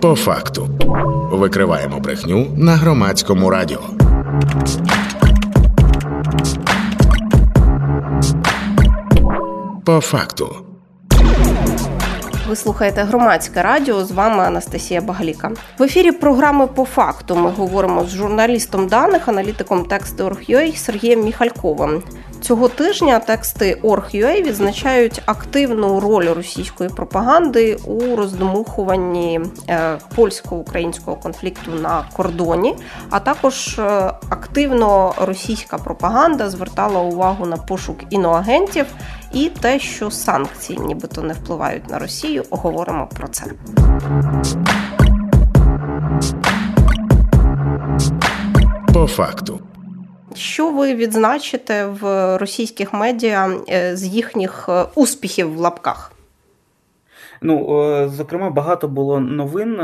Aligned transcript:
По 0.00 0.14
факту 0.14 0.68
викриваємо 1.30 2.00
брехню 2.00 2.46
на 2.56 2.72
громадському 2.76 3.50
радіо. 3.50 3.80
По 9.84 10.00
факту. 10.00 10.56
Ви 12.48 12.56
слухаєте 12.56 13.02
громадське 13.02 13.62
радіо. 13.62 14.04
З 14.04 14.10
вами 14.10 14.44
Анастасія 14.44 15.00
Багаліка. 15.00 15.50
В 15.78 15.82
ефірі 15.82 16.12
програми 16.12 16.66
по 16.66 16.84
факту 16.84 17.36
ми 17.36 17.50
говоримо 17.50 18.04
з 18.04 18.10
журналістом 18.10 18.88
даних, 18.88 19.28
аналітиком 19.28 19.84
тексту 19.84 20.24
Орг.ua 20.24 20.76
Сергієм 20.76 21.24
Міхальковим. 21.24 22.02
Цього 22.42 22.68
тижня 22.68 23.18
тексти 23.18 23.80
Org.ua 23.82 24.42
відзначають 24.42 25.22
активну 25.26 26.00
роль 26.00 26.28
російської 26.28 26.90
пропаганди 26.90 27.74
у 27.74 28.16
роздмухуванні 28.16 29.40
е, 29.68 29.98
польсько-українського 30.14 31.16
конфлікту 31.16 31.70
на 31.70 32.04
кордоні. 32.12 32.76
А 33.10 33.20
також 33.20 33.78
е, 33.78 33.82
активно 34.30 35.14
російська 35.20 35.78
пропаганда 35.78 36.50
звертала 36.50 37.00
увагу 37.00 37.46
на 37.46 37.56
пошук 37.56 37.96
іноагентів 38.10 38.86
і 39.32 39.48
те, 39.60 39.78
що 39.78 40.10
санкції, 40.10 40.78
нібито 40.78 41.22
не 41.22 41.34
впливають 41.34 41.90
на 41.90 41.98
Росію. 41.98 42.44
Говоримо 42.50 43.08
про 43.14 43.28
це. 43.28 43.44
По 48.94 49.06
факту. 49.06 49.61
Що 50.36 50.70
ви 50.70 50.94
відзначите 50.94 51.86
в 51.86 52.36
російських 52.38 52.92
медіа 52.92 53.50
е, 53.68 53.96
з 53.96 54.06
їхніх 54.06 54.68
е, 54.68 54.84
успіхів 54.94 55.54
в 55.54 55.58
лапках? 55.58 56.12
Ну, 57.42 57.82
е, 57.82 58.08
зокрема, 58.08 58.50
багато 58.50 58.88
було 58.88 59.20
новин 59.20 59.80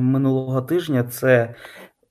минулого 0.00 0.62
тижня. 0.62 1.04
Це 1.10 1.54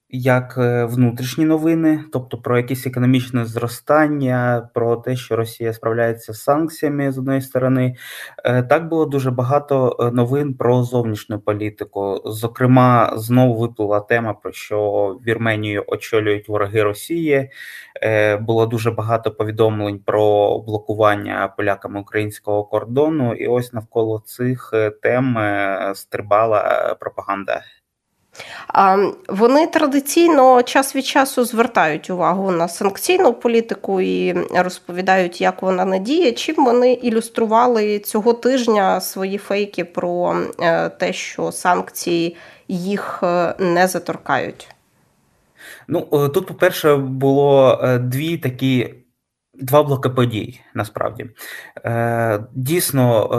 як 0.09 0.55
е, 0.57 0.85
внутрішні 0.85 1.45
новини, 1.45 2.03
тобто 2.13 2.37
про 2.37 2.57
якесь 2.57 2.87
економічне 2.87 3.45
зростання, 3.45 4.69
про 4.73 4.95
те, 4.95 5.15
що 5.15 5.35
Росія 5.35 5.73
справляється 5.73 6.33
з 6.33 6.43
санкціями 6.43 7.11
з 7.11 7.17
одної 7.17 7.41
сторони, 7.41 7.95
е, 8.45 8.63
так 8.63 8.87
було 8.87 9.05
дуже 9.05 9.31
багато 9.31 9.97
е, 9.99 10.11
новин 10.11 10.53
про 10.53 10.83
зовнішню 10.83 11.39
політику. 11.39 12.21
Зокрема, 12.25 13.13
знову 13.15 13.59
виплила 13.59 13.99
тема 13.99 14.33
про 14.33 14.51
що 14.51 15.17
Вірменію 15.27 15.83
очолюють 15.87 16.49
вороги 16.49 16.83
Росії. 16.83 17.49
Було 18.41 18.65
дуже 18.65 18.91
багато 18.91 19.31
повідомлень 19.31 19.99
про 19.99 20.59
блокування 20.59 21.53
поляками 21.57 21.99
українського 21.99 22.63
кордону, 22.63 23.33
і 23.33 23.47
ось 23.47 23.73
навколо 23.73 24.19
цих 24.25 24.73
тем 25.01 25.37
стрибала 25.93 26.95
пропаганда. 26.99 27.61
Вони 29.27 29.67
традиційно 29.67 30.63
час 30.63 30.95
від 30.95 31.05
часу 31.05 31.45
звертають 31.45 32.09
увагу 32.09 32.51
на 32.51 32.67
санкційну 32.67 33.33
політику 33.33 34.01
і 34.01 34.33
розповідають, 34.55 35.41
як 35.41 35.61
вона 35.61 35.85
надіє. 35.85 36.31
Чим 36.31 36.65
вони 36.65 36.93
ілюстрували 36.93 37.99
цього 37.99 38.33
тижня 38.33 39.01
свої 39.01 39.37
фейки 39.37 39.85
про 39.85 40.37
е, 40.59 40.89
те, 40.89 41.13
що 41.13 41.51
санкції 41.51 42.35
їх 42.67 43.19
е, 43.23 43.55
не 43.59 43.87
заторкають? 43.87 44.67
Ну 45.87 46.07
е, 46.13 46.29
тут, 46.29 46.47
по-перше, 46.47 46.95
було 46.95 47.79
дві 47.99 48.37
такі 48.37 48.93
Два 49.61 49.83
блоки 49.83 50.09
подій 50.09 50.59
насправді 50.73 51.29
Е, 51.85 52.43
дійсно 52.55 53.29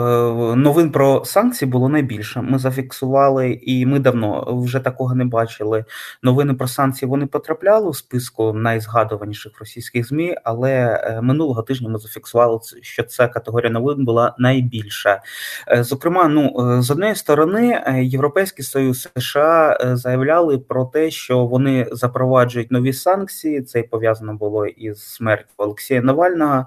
е, 0.53 0.55
новин 0.55 0.91
про 0.91 1.25
санкції 1.25 1.71
було 1.71 1.89
найбільше. 1.89 2.41
Ми 2.41 2.59
зафіксували, 2.59 3.59
і 3.61 3.85
ми 3.85 3.99
давно 3.99 4.59
вже 4.63 4.79
такого 4.79 5.15
не 5.15 5.25
бачили. 5.25 5.85
Новини 6.23 6.53
про 6.53 6.67
санкції 6.67 7.09
вони 7.09 7.25
потрапляли 7.25 7.89
у 7.89 7.93
списку 7.93 8.53
найзгадуваніших 8.53 9.59
російських 9.59 10.07
змі, 10.07 10.35
але 10.43 10.71
е, 10.71 11.21
минулого 11.21 11.61
тижня 11.61 11.89
ми 11.89 11.99
зафіксували, 11.99 12.59
що 12.81 13.03
ця 13.03 13.27
категорія 13.27 13.71
новин 13.71 14.05
була 14.05 14.35
найбільша. 14.39 15.21
Е, 15.67 15.83
зокрема, 15.83 16.27
ну 16.27 16.75
е, 16.77 16.81
з 16.81 16.91
однієї 16.91 17.15
сторони, 17.15 17.83
Європейський 18.03 18.65
Союз 18.65 19.09
США 19.17 19.77
заявляли 19.93 20.57
про 20.57 20.85
те, 20.85 21.11
що 21.11 21.45
вони 21.45 21.87
запроваджують 21.91 22.71
нові 22.71 22.93
санкції. 22.93 23.61
Це 23.61 23.83
пов'язано 23.83 24.33
було 24.33 24.65
із 24.65 25.03
смертю 25.03 25.45
Олексія. 25.57 26.01
Навального, 26.11 26.65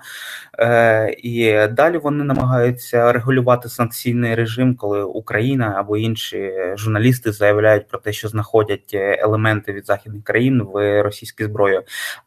е, 0.58 1.14
і 1.18 1.66
далі 1.72 1.98
вони 1.98 2.24
намагаються 2.24 3.12
регулювати 3.12 3.68
санкційний 3.68 4.34
режим, 4.34 4.76
коли 4.76 5.02
Україна 5.02 5.74
або 5.76 5.96
інші 5.96 6.52
журналісти 6.76 7.32
заявляють 7.32 7.88
про 7.88 7.98
те, 7.98 8.12
що 8.12 8.28
знаходять 8.28 8.90
елементи 8.94 9.72
від 9.72 9.86
західних 9.86 10.24
країн 10.24 10.62
в 10.62 11.02
російській 11.02 11.44
зброї. 11.44 11.80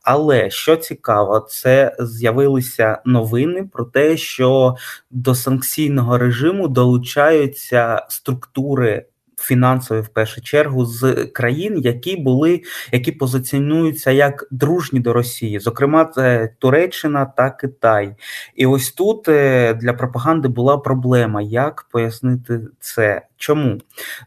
Але 0.03 0.49
що 0.49 0.75
цікаво, 0.75 1.39
це 1.49 1.95
з'явилися 1.99 3.01
новини 3.05 3.69
про 3.73 3.85
те, 3.85 4.17
що 4.17 4.75
до 5.11 5.35
санкційного 5.35 6.17
режиму 6.17 6.67
долучаються 6.67 8.05
структури 8.09 9.05
фінансові 9.41 10.01
в 10.01 10.07
першу 10.07 10.41
чергу 10.41 10.85
з 10.85 11.25
країн, 11.33 11.81
які 11.83 12.15
були, 12.15 12.61
які 12.91 13.11
позиціонуються 13.11 14.11
як 14.11 14.47
дружні 14.51 14.99
до 14.99 15.13
Росії, 15.13 15.59
зокрема, 15.59 16.11
Туреччина 16.59 17.25
та 17.25 17.49
Китай. 17.49 18.15
І 18.55 18.65
ось 18.65 18.91
тут 18.91 19.27
е, 19.27 19.73
для 19.73 19.93
пропаганди 19.93 20.47
була 20.47 20.77
проблема, 20.77 21.41
як 21.41 21.85
пояснити 21.91 22.59
це. 22.79 23.21
Чому 23.37 23.77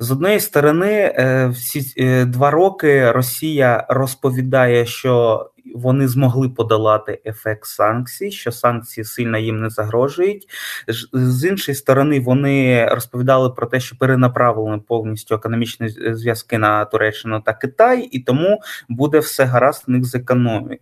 з 0.00 0.10
однієї 0.10 0.40
сторони, 0.40 0.92
е, 0.92 1.48
всі 1.48 1.94
е, 1.98 2.24
два 2.24 2.50
роки 2.50 3.12
Росія 3.12 3.86
розповідає, 3.88 4.86
що 4.86 5.49
вони 5.74 6.08
змогли 6.08 6.48
подолати 6.48 7.20
ефект 7.26 7.64
санкцій, 7.64 8.30
що 8.30 8.52
санкції 8.52 9.04
сильно 9.04 9.38
їм 9.38 9.60
не 9.60 9.70
загрожують. 9.70 10.46
З 11.12 11.44
іншої 11.44 11.76
сторони, 11.76 12.20
вони 12.20 12.86
розповідали 12.86 13.50
про 13.50 13.66
те, 13.66 13.80
що 13.80 13.96
перенаправили 13.96 14.78
повністю 14.78 15.34
економічні 15.34 15.88
зв'язки 15.88 16.58
на 16.58 16.84
Туреччину 16.84 17.40
та 17.40 17.52
Китай, 17.52 18.02
і 18.02 18.20
тому 18.20 18.60
буде 18.88 19.18
все 19.18 19.44
гаразд 19.44 19.84
в 19.86 19.90
них 19.90 20.04
з 20.04 20.20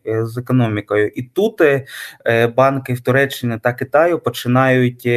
з 0.05 0.39
економікою. 0.39 1.09
І 1.09 1.22
тут 1.22 1.60
е, 1.60 2.47
банки 2.56 2.95
в 2.95 3.00
Туреччині 3.00 3.59
та 3.62 3.72
Китаю 3.72 4.19
починають. 4.19 5.09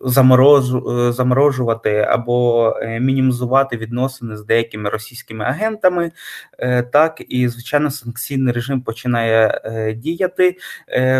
Заморожу, 0.00 0.90
е, 0.90 1.12
заморожувати 1.12 1.98
або 1.98 2.68
е, 2.82 3.00
мінімізувати 3.00 3.76
відносини 3.76 4.36
з 4.36 4.44
деякими 4.44 4.90
російськими 4.90 5.44
агентами, 5.44 6.12
е, 6.58 6.82
так 6.82 7.22
і 7.28 7.48
звичайно 7.48 7.90
санкційний 7.90 8.52
режим 8.52 8.80
починає 8.82 9.60
діяти 9.96 10.56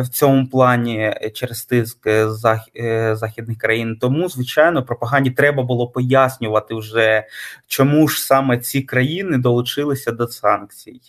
в 0.00 0.08
цьому 0.08 0.48
плані 0.48 1.14
через 1.34 1.64
тиск 1.64 2.08
західних 3.12 3.58
країн. 3.58 3.98
Тому, 4.00 4.28
звичайно, 4.28 4.84
пропаганді 4.84 5.30
треба 5.30 5.62
було 5.62 5.88
пояснювати 5.88 6.74
вже, 6.74 7.26
чому 7.66 8.08
ж 8.08 8.22
саме 8.22 8.58
ці 8.58 8.82
країни 8.82 9.38
долучилися 9.38 10.12
до 10.12 10.28
санкцій. 10.28 11.00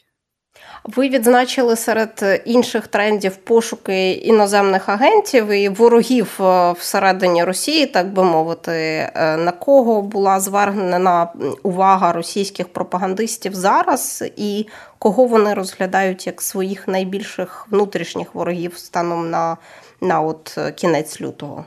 Ви 0.83 1.09
відзначили 1.09 1.75
серед 1.75 2.41
інших 2.45 2.87
трендів 2.87 3.35
пошуки 3.35 4.11
іноземних 4.11 4.89
агентів 4.89 5.47
і 5.47 5.69
ворогів 5.69 6.37
е, 6.41 6.71
всередині 6.71 7.43
Росії, 7.43 7.85
так 7.85 8.13
би 8.13 8.23
мовити, 8.23 8.71
е, 8.71 9.37
на 9.37 9.51
кого 9.51 10.01
була 10.01 10.39
звернена 10.39 11.27
увага 11.63 12.13
російських 12.13 12.67
пропагандистів 12.67 13.55
зараз, 13.55 14.23
і 14.37 14.67
кого 14.99 15.25
вони 15.25 15.53
розглядають 15.53 16.27
як 16.27 16.41
своїх 16.41 16.87
найбільших 16.87 17.67
внутрішніх 17.71 18.35
ворогів 18.35 18.77
станом 18.77 19.29
на, 19.29 19.57
на 20.01 20.21
от 20.21 20.55
е, 20.57 20.71
кінець 20.71 21.21
лютого. 21.21 21.65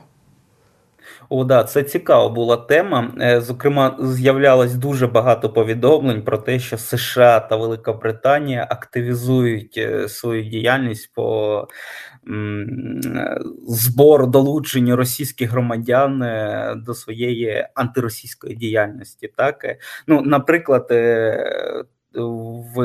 О, 1.31 1.43
да, 1.43 1.63
це 1.63 1.83
цікава 1.83 2.29
була 2.29 2.57
тема. 2.57 3.13
Е, 3.21 3.41
зокрема, 3.41 3.97
з'являлось 3.99 4.75
дуже 4.75 5.07
багато 5.07 5.49
повідомлень 5.49 6.23
про 6.23 6.37
те, 6.37 6.59
що 6.59 6.77
США 6.77 7.39
та 7.39 7.55
Велика 7.55 7.93
Британія 7.93 8.67
активізують 8.69 9.77
е, 9.77 10.09
свою 10.09 10.43
діяльність 10.43 11.13
по 11.13 11.67
збору 13.67 14.27
долученню 14.27 14.95
російських 14.95 15.51
громадян 15.51 16.23
е, 16.23 16.75
до 16.85 16.93
своєї 16.93 17.67
антиросійської 17.75 18.55
діяльності. 18.55 19.33
Так, 19.37 19.65
ну, 20.07 20.21
наприклад 20.21 20.87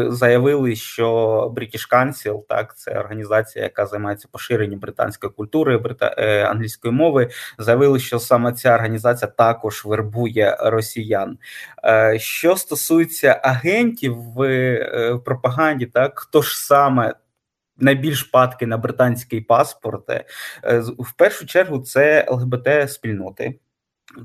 заявили, 0.08 0.76
що 0.76 1.08
British 1.56 1.92
Council, 1.92 2.42
так 2.48 2.78
це 2.78 2.98
організація, 2.98 3.64
яка 3.64 3.86
займається 3.86 4.28
поширенням 4.32 4.80
британської 4.80 5.32
культури, 5.32 5.78
брита... 5.78 6.14
Е, 6.18 6.44
англійської 6.44 6.94
мови, 6.94 7.30
заявили, 7.58 7.98
що 7.98 8.18
саме 8.18 8.52
ця 8.52 8.74
організація 8.74 9.30
також 9.30 9.84
вербує 9.84 10.56
росіян. 10.60 11.38
Е, 11.84 12.18
що 12.18 12.56
стосується 12.56 13.40
агентів 13.42 14.16
в 14.16 14.42
е, 14.42 15.18
пропаганді, 15.24 15.86
так 15.86 16.18
хто 16.18 16.42
ж 16.42 16.58
саме. 16.58 17.14
Найбільш 17.78 18.22
падки 18.22 18.66
на 18.66 18.76
британський 18.76 19.40
паспорт 19.40 20.10
в 20.98 21.12
першу 21.16 21.46
чергу 21.46 21.78
це 21.78 22.26
ЛГБТ 22.30 22.92
спільноти, 22.92 23.58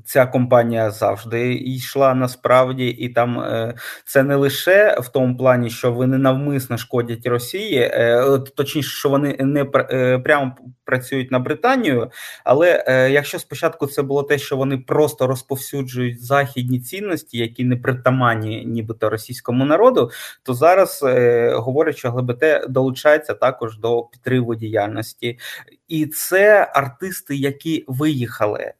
Ця 0.04 0.26
компанія 0.26 0.90
завжди 0.90 1.54
йшла 1.54 2.14
насправді, 2.14 2.88
і 2.88 3.08
там 3.08 3.40
е, 3.40 3.74
це 4.04 4.22
не 4.22 4.36
лише 4.36 4.96
в 5.00 5.08
тому 5.08 5.36
плані, 5.36 5.70
що 5.70 5.92
вони 5.92 6.18
навмисно 6.18 6.78
шкодять 6.78 7.26
Росії, 7.26 7.78
е, 7.78 8.38
точніше, 8.56 8.90
що 8.90 9.08
вони 9.08 9.36
не 9.40 9.66
е, 9.74 10.18
прямо 10.18 10.56
працюють 10.84 11.30
на 11.30 11.38
Британію. 11.38 12.10
Але 12.44 12.84
якщо 13.12 13.38
спочатку 13.38 13.86
це 13.86 14.02
було 14.02 14.22
те, 14.22 14.38
що 14.38 14.56
вони 14.56 14.78
просто 14.78 15.26
розповсюджують 15.26 16.24
західні 16.24 16.80
цінності, 16.80 17.38
які 17.38 17.64
не 17.64 17.76
притаманні, 17.76 18.64
нібито 18.66 19.10
російському 19.10 19.64
народу, 19.64 20.10
то 20.42 20.54
зараз 20.54 21.04
говорять, 21.54 21.96
що 21.96 22.10
ГЛБТ 22.10 22.44
долучається 22.68 23.34
також 23.34 23.78
до 23.78 24.02
підтриму 24.02 24.54
діяльності, 24.54 25.38
і 25.88 26.06
це 26.06 26.70
артисти, 26.74 27.36
які 27.36 27.84
виїхали 27.88 28.72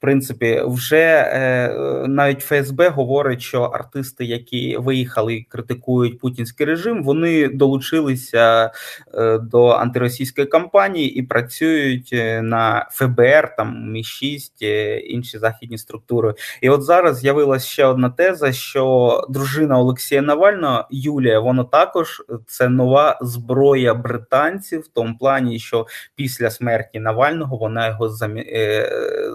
принципі, 0.00 0.62
вже 0.66 1.30
е, 1.32 1.74
навіть 2.08 2.40
ФСБ 2.40 2.88
говорить, 2.88 3.40
що 3.40 3.62
артисти, 3.62 4.24
які 4.24 4.76
виїхали 4.76 5.34
і 5.34 5.42
критикують 5.42 6.18
путінський 6.18 6.66
режим, 6.66 7.04
вони 7.04 7.48
долучилися 7.48 8.70
е, 9.14 9.38
до 9.38 9.66
антиросійської 9.66 10.46
кампанії 10.46 11.14
і 11.14 11.22
працюють 11.22 12.10
е, 12.12 12.42
на 12.42 12.88
ФБР, 12.90 13.56
там 13.56 13.92
Мі 13.92 14.04
6 14.04 14.62
інші 15.04 15.38
західні 15.38 15.78
структури. 15.78 16.34
І 16.60 16.70
от 16.70 16.82
зараз 16.82 17.18
з'явилася 17.18 17.66
ще 17.66 17.84
одна 17.84 18.10
теза: 18.10 18.52
що 18.52 19.26
дружина 19.28 19.78
Олексія 19.78 20.22
Навального 20.22 20.86
Юлія, 20.90 21.40
воно 21.40 21.64
також 21.64 22.22
це 22.46 22.68
нова 22.68 23.18
зброя 23.22 23.94
британців 23.94 24.80
в 24.80 24.88
тому 24.88 25.16
плані, 25.18 25.58
що 25.58 25.86
після 26.16 26.50
смерті 26.50 27.00
Навального 27.00 27.56
вона 27.56 27.88
його 27.88 28.08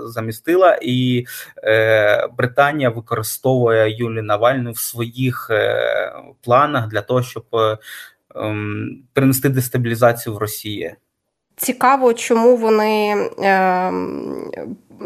замістила 0.05 0.54
сила, 0.55 0.79
і 0.81 1.25
е, 1.63 2.27
Британія 2.37 2.89
використовує 2.89 3.97
Юлі 3.97 4.21
Навальну 4.21 4.71
в 4.71 4.77
своїх 4.77 5.47
е, 5.51 6.13
планах 6.43 6.87
для 6.87 7.01
того, 7.01 7.23
щоб 7.23 7.45
е, 7.53 7.77
е, 8.35 8.55
принести 9.13 9.49
дестабілізацію 9.49 10.35
в 10.35 10.37
Росії. 10.37 10.95
Цікаво, 11.55 12.13
чому 12.13 12.55
вони 12.55 13.15
е, 13.39 13.91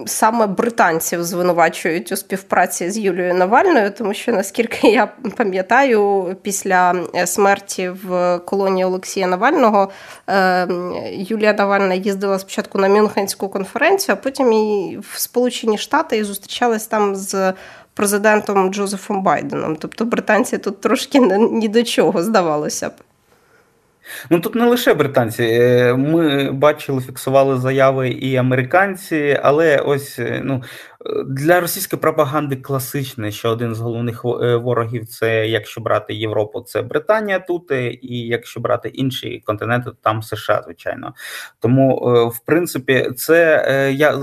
саме 0.05 0.47
британців 0.47 1.23
звинувачують 1.23 2.11
у 2.11 2.15
співпраці 2.15 2.89
з 2.89 2.97
Юлією 2.97 3.33
Навальною, 3.33 3.91
тому 3.91 4.13
що 4.13 4.31
наскільки 4.31 4.87
я 4.87 5.05
пам'ятаю, 5.37 6.25
після 6.41 6.95
смерті 7.25 7.89
в 7.89 8.39
колонії 8.45 8.85
Олексія 8.85 9.27
Навального 9.27 9.89
е, 10.29 10.67
Юлія 11.11 11.53
Навальна 11.53 11.93
їздила 11.93 12.39
спочатку 12.39 12.77
на 12.77 12.89
Мюнхенську 12.89 13.49
конференцію, 13.49 14.15
а 14.19 14.23
потім 14.23 14.53
і 14.53 14.97
в 14.97 15.19
Сполучені 15.19 15.77
Штати 15.77 16.17
і 16.17 16.23
зустрічалась 16.23 16.87
там 16.87 17.15
з. 17.15 17.53
Президентом 17.93 18.73
Джозефом 18.73 19.23
Байденом, 19.23 19.75
тобто 19.75 20.05
британці 20.05 20.57
тут 20.57 20.81
трошки 20.81 21.19
ні 21.19 21.67
до 21.67 21.83
чого 21.83 22.23
здавалося 22.23 22.89
б. 22.89 22.91
Ну 24.29 24.39
тут 24.39 24.55
не 24.55 24.65
лише 24.65 24.93
британці. 24.93 25.43
Е, 25.43 25.93
ми 25.93 26.51
бачили, 26.51 27.01
фіксували 27.01 27.57
заяви 27.57 28.09
і 28.09 28.35
американці, 28.35 29.39
але 29.43 29.77
ось 29.77 30.19
е, 30.19 30.41
ну 30.43 30.63
для 31.27 31.59
російської 31.59 31.99
пропаганди 31.99 32.55
класичне, 32.55 33.31
що 33.31 33.49
один 33.49 33.75
з 33.75 33.79
головних 33.79 34.25
е, 34.25 34.55
ворогів 34.55 35.07
це 35.07 35.47
якщо 35.47 35.81
брати 35.81 36.13
Європу, 36.13 36.61
це 36.61 36.81
Британія 36.81 37.39
тут, 37.39 37.71
і 38.01 38.17
якщо 38.19 38.59
брати 38.59 38.89
інші 38.89 39.43
континенти, 39.45 39.89
то 39.89 39.95
там 40.01 40.21
США, 40.23 40.61
звичайно. 40.65 41.13
Тому, 41.59 41.95
в 42.35 42.39
принципі, 42.45 43.11
це 43.15 43.39
я 43.95 44.17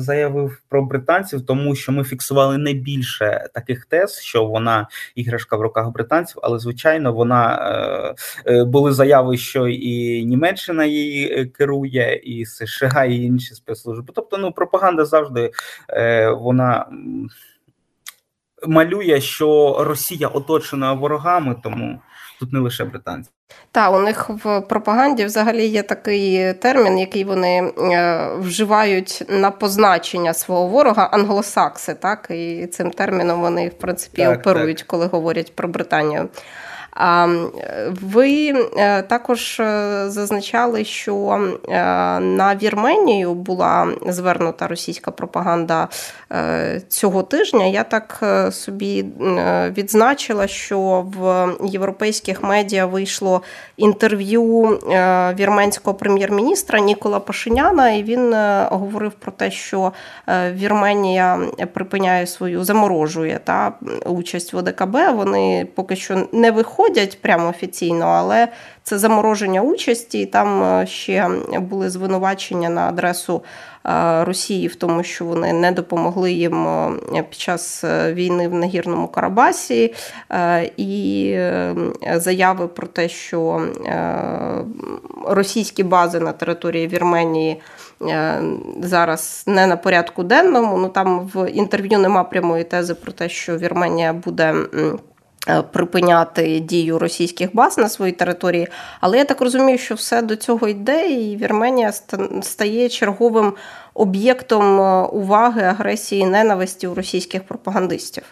заявив 0.00 0.62
про 0.68 0.82
британців, 0.82 1.46
тому 1.46 1.74
що 1.74 1.92
ми 1.92 2.04
фіксували 2.04 2.58
найбільше 2.58 3.48
таких 3.54 3.84
тез, 3.84 4.20
що 4.20 4.44
вона 4.44 4.88
іграшка 5.14 5.56
в 5.56 5.60
руках 5.60 5.88
британців, 5.88 6.38
але 6.42 6.58
звичайно, 6.58 7.12
вона 7.12 8.14
були 8.46 8.92
заяви, 8.92 9.36
що 9.36 9.68
і 9.68 10.24
Німеччина 10.24 10.84
її 10.84 11.32
е, 11.32 11.46
керує, 11.46 12.20
і 12.24 12.46
США, 12.46 13.04
і 13.04 13.16
інші 13.16 13.54
спецслужби. 13.54 14.12
Тобто, 14.14 14.38
ну 14.38 14.52
пропаганда 14.52 15.04
завжди 15.04 15.50
е, 15.88 15.91
вона. 16.38 16.86
Малює, 18.66 19.20
що 19.20 19.76
Росія 19.80 20.28
оточена 20.28 20.92
ворогами, 20.92 21.56
тому 21.62 22.00
тут 22.40 22.52
не 22.52 22.60
лише 22.60 22.84
британці. 22.84 23.30
Так, 23.72 23.94
у 23.94 24.00
них 24.00 24.30
в 24.44 24.60
пропаганді 24.60 25.24
взагалі 25.24 25.66
є 25.66 25.82
такий 25.82 26.54
термін, 26.54 26.98
який 26.98 27.24
вони 27.24 27.72
е, 27.78 28.28
вживають 28.38 29.24
на 29.28 29.50
позначення 29.50 30.34
свого 30.34 30.66
ворога 30.66 31.08
англосакси. 31.12 31.94
Так, 31.94 32.26
і 32.30 32.66
цим 32.66 32.90
терміном 32.90 33.40
вони 33.40 33.68
в 33.68 33.74
принципі 33.74 34.22
так, 34.22 34.40
оперують, 34.40 34.78
так. 34.78 34.86
коли 34.86 35.06
говорять 35.06 35.56
про 35.56 35.68
Британію. 35.68 36.28
Ви 38.02 38.54
е, 38.76 39.02
також 39.02 39.60
е, 39.60 40.04
зазначали, 40.08 40.84
що 40.84 41.40
е, 41.68 41.80
на 42.20 42.56
Вірменію 42.62 43.34
була 43.34 43.88
звернута 44.06 44.68
російська 44.68 45.10
пропаганда 45.10 45.88
цього 46.88 47.22
тижня. 47.22 47.66
Я 47.66 47.84
так 47.84 48.24
собі 48.50 49.04
відзначила, 49.76 50.46
що 50.46 51.06
в 51.16 51.48
європейських 51.64 52.42
медіа 52.42 52.86
вийшло 52.86 53.42
інтерв'ю 53.76 54.62
вірменського 55.38 55.94
прем'єр-міністра 55.94 56.80
Нікола 56.80 57.20
Пашиняна, 57.20 57.90
і 57.90 58.02
він 58.02 58.34
говорив 58.70 59.12
про 59.12 59.32
те, 59.32 59.50
що 59.50 59.92
Вірменія 60.52 61.40
припиняє 61.72 62.26
свою 62.26 62.64
заморожує 62.64 63.40
та 63.44 63.72
участь 64.06 64.52
в 64.52 64.56
ОДКБ. 64.56 64.96
Вони 65.14 65.68
поки 65.74 65.96
що 65.96 66.26
не 66.32 66.50
виходять 66.50 66.81
виходять 66.82 67.18
прямо 67.22 67.48
офіційно, 67.48 68.04
але 68.04 68.48
це 68.82 68.98
замороження 68.98 69.60
участі. 69.60 70.20
І 70.20 70.26
там 70.26 70.62
е, 70.62 70.86
ще 70.86 71.28
були 71.58 71.90
звинувачення 71.90 72.68
на 72.68 72.88
адресу 72.88 73.42
е, 73.86 74.24
Росії 74.24 74.68
в 74.68 74.74
тому, 74.74 75.02
що 75.02 75.24
вони 75.24 75.52
не 75.52 75.72
допомогли 75.72 76.32
їм 76.32 76.66
е, 76.66 77.22
під 77.30 77.38
час 77.38 77.84
війни 78.12 78.48
в 78.48 78.54
Нагірному 78.54 79.08
Карабасі, 79.08 79.94
і 80.76 81.36
заяви 82.14 82.68
про 82.68 82.86
те, 82.86 83.08
що 83.08 83.66
російські 85.26 85.82
бази 85.82 86.20
на 86.20 86.32
території 86.32 86.88
Вірменії. 86.88 87.60
Зараз 88.80 89.44
не 89.46 89.66
на 89.66 89.76
порядку 89.76 90.22
денному. 90.22 90.78
Ну 90.78 90.88
там 90.88 91.30
в 91.34 91.50
інтерв'ю 91.50 91.98
нема 91.98 92.24
прямої 92.24 92.64
тези 92.64 92.94
про 92.94 93.12
те, 93.12 93.28
що 93.28 93.56
Вірменія 93.56 94.12
буде 94.12 94.54
припиняти 95.72 96.60
дію 96.60 96.98
російських 96.98 97.54
баз 97.54 97.78
на 97.78 97.88
своїй 97.88 98.12
території, 98.12 98.68
але 99.00 99.18
я 99.18 99.24
так 99.24 99.40
розумію, 99.40 99.78
що 99.78 99.94
все 99.94 100.22
до 100.22 100.36
цього 100.36 100.68
йде, 100.68 101.10
і 101.10 101.36
Вірменія 101.36 101.92
стає 102.42 102.88
черговим 102.88 103.52
об'єктом 103.94 104.80
е, 104.80 105.02
уваги 105.02 105.62
агресії 105.62 106.22
і 106.22 106.26
ненависті 106.26 106.86
у 106.86 106.94
російських 106.94 107.44
пропагандистів. 107.44 108.24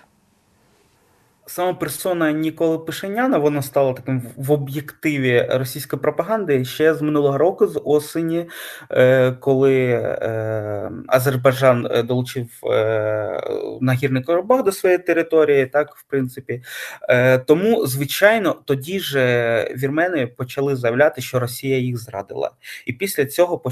Саме 1.51 1.75
персона 1.75 2.33
Ніколи 2.33 2.79
Пишеняна 2.79 3.39
вона 3.39 3.63
стала 3.63 3.93
таким 3.93 4.23
в 4.37 4.53
об'єктиві 4.53 5.49
російської 5.51 6.03
пропаганди 6.03 6.65
ще 6.65 6.95
з 6.95 7.03
минулого 7.03 7.39
року, 7.39 7.67
з 7.67 7.81
осені, 7.85 8.47
е, 8.91 9.33
коли 9.33 9.85
е, 9.85 10.91
Азербайджан 11.07 11.89
е, 11.91 12.03
долучив 12.03 12.47
нагірний 13.81 14.23
Карабах 14.23 14.65
до 14.65 14.73
своєї 14.73 14.99
території, 14.99 15.67
так 15.67 15.97
в 15.97 16.03
принципі. 16.03 16.63
Тому, 17.47 17.87
звичайно, 17.87 18.57
тоді 18.65 19.01
ж 19.01 19.19
вірмени 19.77 20.27
почали 20.27 20.77
заявляти, 20.77 21.21
що 21.21 21.39
Росія 21.41 21.79
їх 21.79 21.99
зрадила, 21.99 22.51
і 22.87 22.93
після 22.93 23.27
цього 23.27 23.63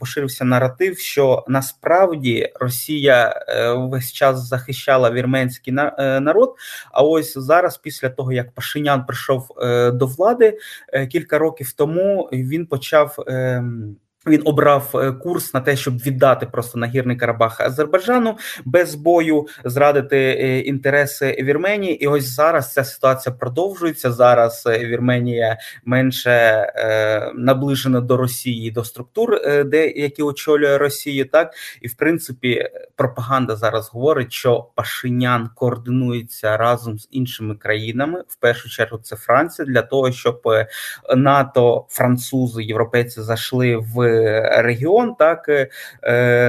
поширився 0.00 0.44
наратив, 0.44 0.98
що 0.98 1.44
насправді 1.48 2.52
Росія 2.60 3.44
весь 3.76 4.12
час 4.12 4.48
захищала 4.48 5.10
вірменський 5.10 5.72
народ. 6.20 6.54
а 6.92 7.02
ось 7.02 7.17
зараз, 7.22 7.78
після 7.78 8.08
того 8.08 8.32
як 8.32 8.52
Пашинян 8.52 9.06
прийшов 9.06 9.48
е, 9.62 9.90
до 9.90 10.06
влади 10.06 10.58
е, 10.92 11.06
кілька 11.06 11.38
років 11.38 11.72
тому, 11.72 12.28
він 12.32 12.66
почав. 12.66 13.16
Він 14.28 14.42
обрав 14.44 14.90
е, 14.94 15.12
курс 15.12 15.54
на 15.54 15.60
те, 15.60 15.76
щоб 15.76 15.96
віддати 15.96 16.46
просто 16.46 16.78
нагірний 16.78 17.16
Карабах 17.16 17.60
Азербайджану 17.60 18.36
без 18.64 18.94
бою, 18.94 19.46
зрадити 19.64 20.16
е, 20.16 20.58
інтереси 20.58 21.36
Вірменії. 21.42 22.04
І 22.04 22.06
ось 22.06 22.34
зараз 22.34 22.72
ця 22.72 22.84
ситуація 22.84 23.34
продовжується. 23.34 24.12
Зараз 24.12 24.64
е, 24.66 24.78
Вірменія 24.78 25.58
менше 25.84 26.30
е, 26.30 27.32
наближена 27.34 28.00
до 28.00 28.16
Росії, 28.16 28.70
до 28.70 28.84
структур, 28.84 29.40
де 29.64 29.88
які 29.90 30.22
очолює 30.22 30.78
Росію. 30.78 31.28
Так 31.28 31.54
і 31.80 31.88
в 31.88 31.94
принципі 31.94 32.68
пропаганда 32.96 33.56
зараз 33.56 33.88
говорить, 33.88 34.32
що 34.32 34.66
Пашинян 34.74 35.50
координується 35.54 36.56
разом 36.56 36.98
з 36.98 37.08
іншими 37.10 37.54
країнами. 37.54 38.24
В 38.28 38.36
першу 38.36 38.68
чергу 38.68 38.98
це 38.98 39.16
Франція 39.16 39.66
для 39.66 39.82
того, 39.82 40.12
щоб 40.12 40.42
НАТО, 41.16 41.86
французи, 41.88 42.62
європейці 42.62 43.22
зайшли 43.22 43.76
в. 43.76 44.17
Регіон, 44.58 45.14
так 45.14 45.48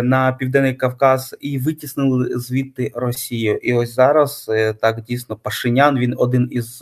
на 0.03 0.35
південний 0.39 0.73
Кавказ, 0.73 1.35
і 1.39 1.59
витіснили 1.59 2.39
звідти 2.39 2.91
Росію. 2.95 3.57
І 3.57 3.73
ось 3.73 3.95
зараз 3.95 4.51
так 4.81 5.01
дійсно 5.01 5.35
Пашинян. 5.35 5.99
Він 5.99 6.13
один 6.17 6.47
із 6.51 6.79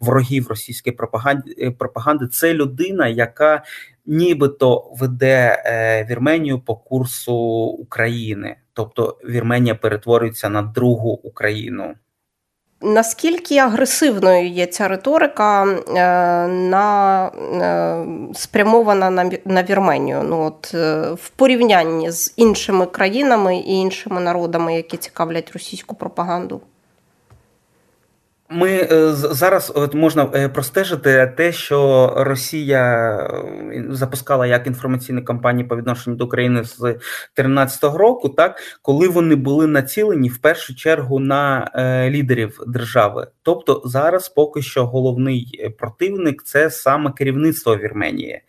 ворогів 0.00 0.48
російської 0.48 0.96
пропаганди. 0.96 1.74
Пропаганди 1.78 2.26
це 2.26 2.54
людина, 2.54 3.08
яка 3.08 3.62
нібито 4.06 4.92
веде 5.00 5.62
Вірменію 6.10 6.60
по 6.60 6.74
курсу 6.74 7.34
України, 7.66 8.56
тобто 8.72 9.18
Вірменія 9.28 9.74
перетворюється 9.74 10.48
на 10.48 10.62
другу 10.62 11.10
Україну. 11.10 11.94
Наскільки 12.82 13.58
агресивною 13.58 14.48
є 14.48 14.66
ця 14.66 14.88
риторика 14.88 15.64
е, 15.64 15.74
на 16.48 17.26
е, 17.26 18.34
спрямована 18.34 19.10
на 19.10 19.30
на 19.44 19.62
Вірменію? 19.62 20.22
Ну 20.22 20.42
от 20.42 20.74
е, 20.74 21.00
в 21.12 21.28
порівнянні 21.28 22.10
з 22.10 22.34
іншими 22.36 22.86
країнами 22.86 23.56
і 23.56 23.72
іншими 23.72 24.20
народами, 24.20 24.74
які 24.74 24.96
цікавлять 24.96 25.52
російську 25.52 25.94
пропаганду? 25.94 26.60
Ми 28.54 28.70
е, 28.70 29.12
зараз 29.12 29.72
от 29.74 29.94
можна 29.94 30.30
е, 30.34 30.48
простежити 30.48 31.32
те, 31.36 31.52
що 31.52 32.12
Росія 32.16 33.12
е, 33.72 33.84
запускала 33.90 34.46
як 34.46 34.66
інформаційні 34.66 35.22
кампанії 35.22 35.68
по 35.68 35.76
відношенню 35.76 36.16
до 36.16 36.24
України 36.24 36.64
з 36.64 36.78
2013 36.78 37.84
року, 37.84 38.28
так 38.28 38.58
коли 38.82 39.08
вони 39.08 39.34
були 39.34 39.66
націлені 39.66 40.28
в 40.28 40.38
першу 40.38 40.74
чергу 40.74 41.18
на 41.18 41.70
лідерів 42.10 42.60
держави. 42.66 43.26
Тобто 43.42 43.82
зараз 43.84 44.28
поки 44.28 44.62
що 44.62 44.86
головний 44.86 45.70
противник 45.78 46.42
це 46.42 46.70
саме 46.70 47.12
керівництво 47.12 47.76
Вірменії. 47.76 48.40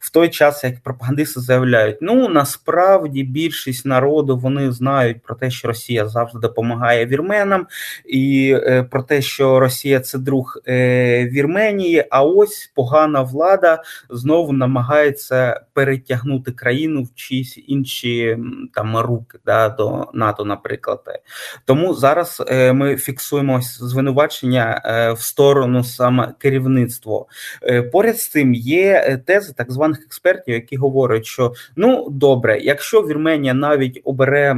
В 0.00 0.10
той 0.10 0.28
час 0.28 0.64
як 0.64 0.82
пропагандисти 0.82 1.40
заявляють, 1.40 1.98
ну 2.00 2.28
насправді 2.28 3.22
більшість 3.22 3.86
народу 3.86 4.36
вони 4.36 4.72
знають 4.72 5.22
про 5.22 5.34
те, 5.34 5.50
що 5.50 5.68
Росія 5.68 6.08
завжди 6.08 6.38
допомагає 6.38 7.06
вірменам, 7.06 7.66
і 8.06 8.56
про 8.90 9.02
те, 9.02 9.22
що 9.22 9.49
Росія 9.58 10.00
це 10.00 10.18
друг 10.18 10.58
е, 10.68 11.24
Вірменії. 11.24 12.04
А 12.10 12.22
ось 12.22 12.72
погана 12.74 13.22
влада 13.22 13.82
знову 14.10 14.52
намагається 14.52 15.60
перетягнути 15.72 16.52
країну 16.52 17.02
в 17.02 17.14
чиїсь 17.14 17.58
інші 17.66 18.38
там 18.74 18.98
руки 18.98 19.38
да, 19.46 19.68
до 19.68 20.06
НАТО, 20.14 20.44
наприклад. 20.44 21.00
Тому 21.64 21.94
зараз 21.94 22.42
е, 22.48 22.72
ми 22.72 22.96
фіксуємо 22.96 23.60
звинувачення 23.62 24.82
е, 24.84 25.12
в 25.12 25.20
сторону 25.20 25.84
саме 25.84 26.32
керівництва. 26.38 27.24
Поряд 27.92 28.18
з 28.18 28.28
цим 28.28 28.54
є 28.54 29.20
тези 29.26 29.52
так 29.52 29.72
званих 29.72 30.02
експертів, 30.06 30.54
які 30.54 30.76
говорять, 30.76 31.26
що 31.26 31.52
ну 31.76 32.10
добре, 32.10 32.60
якщо 32.60 33.00
Вірменія 33.00 33.54
навіть 33.54 34.00
обере 34.04 34.56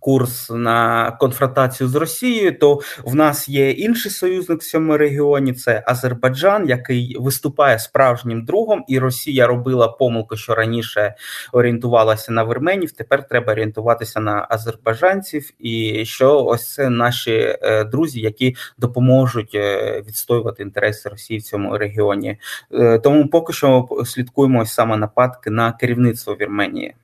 курс 0.00 0.50
на 0.50 1.10
конфронтацію 1.10 1.88
з 1.88 1.94
Росією, 1.94 2.58
то 2.58 2.80
в 3.04 3.14
нас 3.14 3.48
є 3.48 3.70
інший 3.70 4.10
союзник 4.10 4.60
в 4.60 4.70
цьому 4.70 4.96
регіоні. 4.96 5.52
Це 5.52 5.82
Азербайджан, 5.86 6.68
який 6.68 7.16
виступає 7.20 7.78
справжнім 7.78 8.44
другом, 8.44 8.84
і 8.88 8.98
Росія 8.98 9.46
робила 9.46 9.88
помилку, 9.88 10.36
що 10.36 10.54
раніше 10.54 11.14
орієнтувалася 11.52 12.32
на 12.32 12.44
Вірменів. 12.44 12.92
Тепер 12.92 13.28
треба 13.28 13.52
орієнтуватися 13.52 14.20
на 14.20 14.46
азербайджанців, 14.50 15.50
і 15.58 16.04
що 16.04 16.44
ось 16.44 16.74
це 16.74 16.90
наші 16.90 17.56
е, 17.62 17.84
друзі, 17.84 18.20
які 18.20 18.56
допоможуть 18.78 19.54
е, 19.54 20.02
відстоювати 20.06 20.62
інтереси 20.62 21.08
Росії 21.08 21.38
в 21.38 21.42
цьому 21.42 21.78
регіоні. 21.78 22.38
Е, 22.72 22.98
тому 22.98 23.28
поки 23.28 23.52
що 23.52 23.88
слідкуємо 24.04 24.66
саме 24.66 24.96
нападки 24.96 25.50
на 25.50 25.72
керівництво 25.72 26.34
Вірменії. 26.34 26.94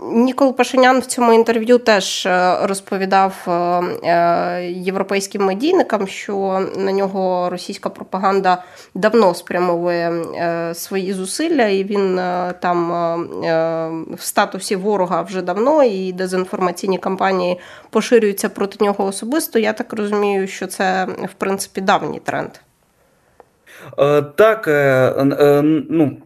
Нікол 0.00 0.56
Пашинян 0.56 1.00
в 1.00 1.06
цьому 1.06 1.32
інтерв'ю 1.32 1.78
теж 1.78 2.26
е, 2.26 2.56
розповідав 2.62 3.34
е, 3.48 3.50
е, 3.50 4.70
європейським 4.70 5.44
медійникам, 5.44 6.06
що 6.06 6.66
на 6.76 6.92
нього 6.92 7.50
російська 7.50 7.88
пропаганда 7.88 8.62
давно 8.94 9.34
спрямовує 9.34 10.24
свої 10.74 11.12
зусилля, 11.12 11.66
і 11.66 11.84
він 11.84 12.16
там 12.60 12.90
в 14.10 14.22
статусі 14.22 14.76
ворога 14.76 15.22
вже 15.22 15.42
давно, 15.42 15.82
і 15.82 16.12
дезінформаційні 16.12 16.98
кампанії 16.98 17.60
поширюються 17.90 18.48
проти 18.48 18.84
нього 18.84 19.04
особисто. 19.04 19.58
Я 19.58 19.72
так 19.72 19.92
розумію, 19.92 20.46
що 20.46 20.66
це 20.66 21.06
в 21.06 21.34
принципі 21.38 21.80
давній 21.80 22.20
тренд. 22.20 22.50
Так, 24.36 24.66
ну. 25.88 26.16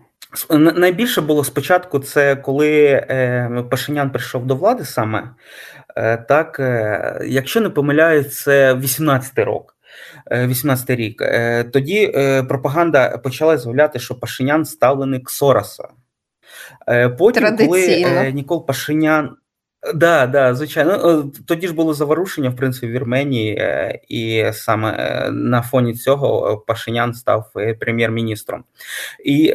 Найбільше 0.50 1.20
було 1.20 1.44
спочатку, 1.44 1.98
це 1.98 2.36
коли 2.36 2.84
е, 2.86 3.64
Пашинян 3.70 4.10
прийшов 4.10 4.46
до 4.46 4.56
влади 4.56 4.84
саме. 4.84 5.30
Е, 5.96 6.16
так, 6.16 6.60
е, 6.60 7.20
Якщо 7.26 7.60
не 7.60 7.70
помиляюсь, 7.70 8.42
це 8.42 8.74
18-й 8.74 9.44
рік. 9.44 9.74
18 10.30 10.90
рік. 10.90 11.22
Тоді 11.72 12.12
пропаганда 12.48 13.18
почала 13.18 13.58
заявляти, 13.58 13.98
що 13.98 14.14
Пашинян 14.14 14.64
ставленик 14.64 15.30
Сороса. 15.30 15.88
Потім, 17.18 17.56
коли 17.56 18.32
Нікол 18.34 18.66
Пашинян 18.66 19.36
Да, 19.92 20.26
да, 20.26 20.54
звичайно. 20.54 20.92
Е, 20.92 21.40
тоді 21.46 21.66
ж 21.68 21.74
було 21.74 21.94
заворушення, 21.94 22.50
в 22.50 22.56
принципі, 22.56 22.86
в 22.86 22.90
Вірменії, 22.90 23.56
е, 23.56 23.98
і 24.08 24.44
саме 24.52 24.96
е, 24.98 25.30
на 25.30 25.62
фоні 25.62 25.94
цього 25.94 26.58
Пашинян 26.66 27.14
став 27.14 27.50
прем'єр-міністром. 27.80 28.64
І 29.24 29.54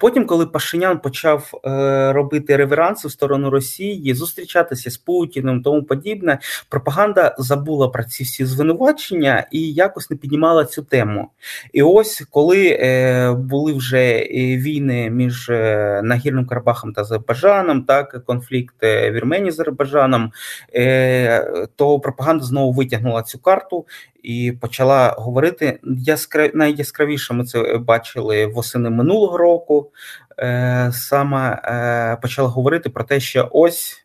потім, 0.00 0.26
коли 0.26 0.46
Пашинян 0.46 0.98
почав 0.98 1.50
робити 2.14 2.56
реверанси 2.56 3.08
в 3.08 3.10
сторону 3.10 3.50
Росії, 3.50 4.14
зустрічатися 4.14 4.90
з 4.90 4.96
Путіним, 4.96 5.62
тому 5.62 5.82
подібне, 5.82 6.38
пропаганда 6.68 7.34
забула 7.38 7.88
про 7.88 8.04
ці 8.04 8.24
всі 8.24 8.44
звинувачення 8.44 9.46
і 9.52 9.72
якось 9.72 10.10
не 10.10 10.16
піднімала 10.16 10.64
цю 10.64 10.82
тему. 10.82 11.28
І 11.72 11.82
ось 11.82 12.22
коли 12.30 12.78
були 13.38 13.72
вже 13.72 14.18
війни 14.56 15.10
між 15.10 15.48
Нагірним 16.02 16.46
Карабахом 16.46 16.92
та 16.92 17.00
Азербайджаном, 17.00 17.84
так 17.84 18.24
конфлікт 18.26 18.82
Вірменії. 18.82 19.51
Азербайджаном, 19.52 20.32
е, 20.74 21.66
то 21.76 22.00
пропаганда 22.00 22.44
знову 22.44 22.72
витягнула 22.72 23.22
цю 23.22 23.38
карту 23.38 23.86
і 24.22 24.52
почала 24.60 25.14
говорити. 25.18 25.80
Найяскравіше 26.54 27.34
ми 27.34 27.44
це 27.44 27.78
бачили 27.78 28.46
восени 28.46 28.90
минулого 28.90 29.38
року. 29.38 29.90
Е, 30.38 30.90
саме 30.94 31.60
е, 31.64 32.18
почала 32.22 32.48
говорити 32.48 32.90
про 32.90 33.04
те, 33.04 33.20
що 33.20 33.48
ось. 33.52 33.98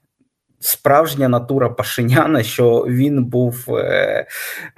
Справжня 0.59 1.29
натура 1.29 1.69
Пашиняна, 1.69 2.43
що 2.43 2.79
він 2.79 3.25
був 3.25 3.75
е, 3.75 4.27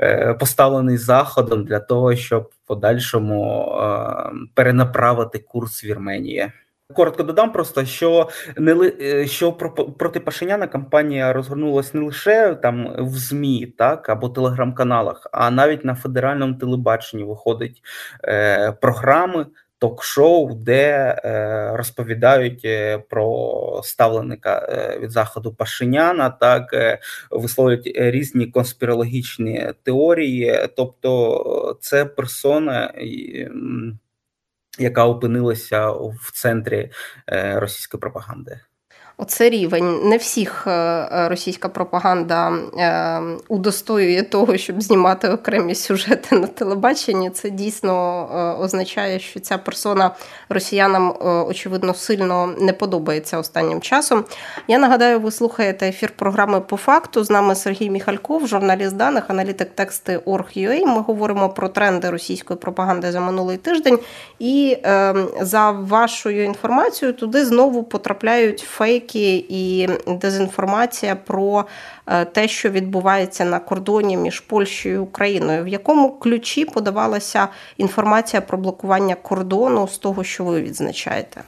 е, 0.02 0.34
поставлений 0.34 0.98
заходом 0.98 1.66
для 1.66 1.80
того, 1.80 2.16
щоб 2.16 2.44
в 2.44 2.68
подальшому 2.68 3.64
е, 3.64 4.32
перенаправити 4.54 5.40
курс 5.40 5.84
Вірменії. 5.84 6.52
Коротко 6.94 7.24
додам 7.24 7.52
просто, 7.52 7.86
що 7.86 8.30
не 8.58 8.94
е, 9.02 9.28
що 9.28 9.52
проти 9.98 10.20
Пашиняна 10.20 10.68
кампанія 10.68 11.34
розгорнулася 11.34 11.98
не 11.98 12.06
лише 12.06 12.56
там 12.56 12.96
в 13.00 13.18
ЗМІ, 13.18 13.74
так 13.78 14.10
або 14.10 14.30
телеграм-каналах, 14.30 15.28
а 15.32 15.52
навіть 15.52 15.86
на 15.86 15.96
федеральному 15.96 16.54
телебаченні 16.54 17.24
виходять 17.24 17.82
е, 18.24 18.72
програми. 18.72 19.46
Ток-шоу, 19.82 20.54
де 20.54 21.20
е, 21.26 21.72
розповідають 21.76 22.62
е, 22.66 22.98
про 22.98 23.82
ставленика 23.84 24.68
е, 24.70 25.00
від 25.00 25.12
заходу 25.12 25.54
Пашиняна, 25.54 26.30
так 26.30 26.74
е, 26.74 27.00
висловлюють 27.32 27.92
різні 27.96 28.48
конспірологічні 28.48 29.74
теорії. 29.84 30.68
Тобто, 30.76 31.78
це 31.82 32.06
персона 32.06 32.94
яка 34.80 35.06
опинилася 35.06 35.92
в 35.92 36.32
центрі 36.34 36.92
е, 37.28 37.60
російської 37.60 38.00
пропаганди. 38.00 38.60
Оце 39.22 39.50
рівень. 39.50 40.00
Не 40.04 40.18
всіх 40.18 40.68
е, 40.68 40.72
е, 40.72 41.30
російська 41.30 41.70
пропаганда 41.70 42.54
е, 42.78 43.22
удостоює 43.48 44.22
того, 44.22 44.58
щоб 44.58 44.82
знімати 44.82 45.30
окремі 45.30 45.76
сюжети 45.76 46.36
на 46.36 46.48
телебаченні. 46.48 47.30
Це 47.30 47.50
дійсно 47.50 48.30
означає, 48.60 49.20
що 49.20 49.40
ця 49.40 49.58
персона 49.58 50.12
росіянам 50.50 51.14
очевидно 51.48 51.94
сильно 51.94 52.48
не 52.60 52.74
подобається 52.74 53.38
останнім 53.38 53.82
часом. 53.82 54.26
Я 54.68 54.78
нагадаю, 54.78 55.20
ви 55.20 55.32
слухаєте 55.32 55.88
ефір 55.88 56.12
програми 56.16 56.62
по 56.62 56.78
факту. 56.78 57.24
З 57.24 57.30
нами 57.30 57.56
Сергій 57.56 57.90
Міхальков, 57.90 58.48
журналіст 58.48 58.96
даних, 58.96 59.24
аналітик 59.28 59.70
тексти 59.76 60.18
Орг.ua. 60.18 60.86
Ми 60.86 61.02
говоримо 61.02 61.50
про 61.50 61.70
тренди 61.70 62.10
російської 62.10 62.60
пропаганди 62.60 63.12
за 63.12 63.20
минулий 63.20 63.58
тиждень. 63.58 64.00
І 64.40 64.78
за 65.42 65.72
вашою 65.72 66.44
інформацією 66.44 67.18
туди 67.18 67.46
знову 67.46 67.84
потрапляють 67.84 68.60
фейк 68.60 69.09
фейки 69.10 69.46
і 69.50 69.90
дезінформація 70.08 71.16
про 71.16 71.66
е, 72.08 72.26
те, 72.26 72.48
що 72.48 72.70
відбувається 72.70 73.46
на 73.46 73.60
кордоні 73.60 74.18
між 74.18 74.40
Польщею 74.40 74.96
і 74.96 74.98
Україною. 74.98 75.64
В 75.64 75.68
якому 75.68 76.10
ключі 76.10 76.66
подавалася 76.66 77.48
інформація 77.78 78.42
про 78.42 78.58
блокування 78.58 79.16
кордону 79.16 79.88
з 79.88 79.98
того, 79.98 80.24
що 80.24 80.44
ви 80.44 80.62
відзначаєте? 80.62 81.42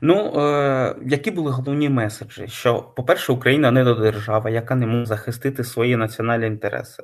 Ну, 0.00 0.40
е, 0.40 0.96
які 1.06 1.30
були 1.30 1.50
головні 1.50 1.88
меседжі? 1.88 2.48
Що, 2.48 2.92
по-перше, 2.96 3.32
Україна 3.32 3.70
не 3.70 3.84
до 3.84 3.94
держава, 3.94 4.50
яка 4.50 4.74
не 4.74 4.86
може 4.86 5.06
захистити 5.06 5.64
свої 5.64 5.96
національні 5.96 6.46
інтереси. 6.46 7.02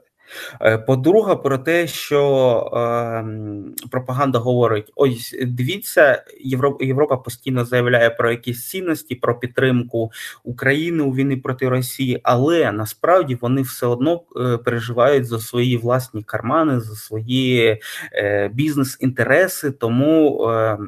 Е, 0.63 0.79
по-друге, 0.79 1.37
про 1.37 1.59
те, 1.59 1.87
що 1.87 2.23
е, 2.75 3.25
пропаганда 3.91 4.39
говорить: 4.39 4.93
ось 4.97 5.37
дивіться, 5.47 6.25
Європа, 6.41 6.85
Європа 6.85 7.17
постійно 7.17 7.65
заявляє 7.65 8.11
про 8.11 8.31
якісь 8.31 8.69
цінності, 8.69 9.15
про 9.15 9.39
підтримку 9.39 10.11
України 10.45 11.03
у 11.03 11.15
війни 11.15 11.37
проти 11.37 11.69
Росії, 11.69 12.21
але 12.23 12.73
насправді 12.73 13.39
вони 13.41 13.63
все 13.63 13.87
одно 13.87 14.23
е, 14.37 14.57
переживають 14.59 15.27
за 15.27 15.39
свої 15.39 15.77
власні 15.77 16.23
кармани, 16.23 16.81
за 16.81 16.95
свої 16.95 17.81
е, 18.13 18.49
бізнес-інтереси, 18.55 19.71
тому. 19.71 20.45
Е, 20.49 20.79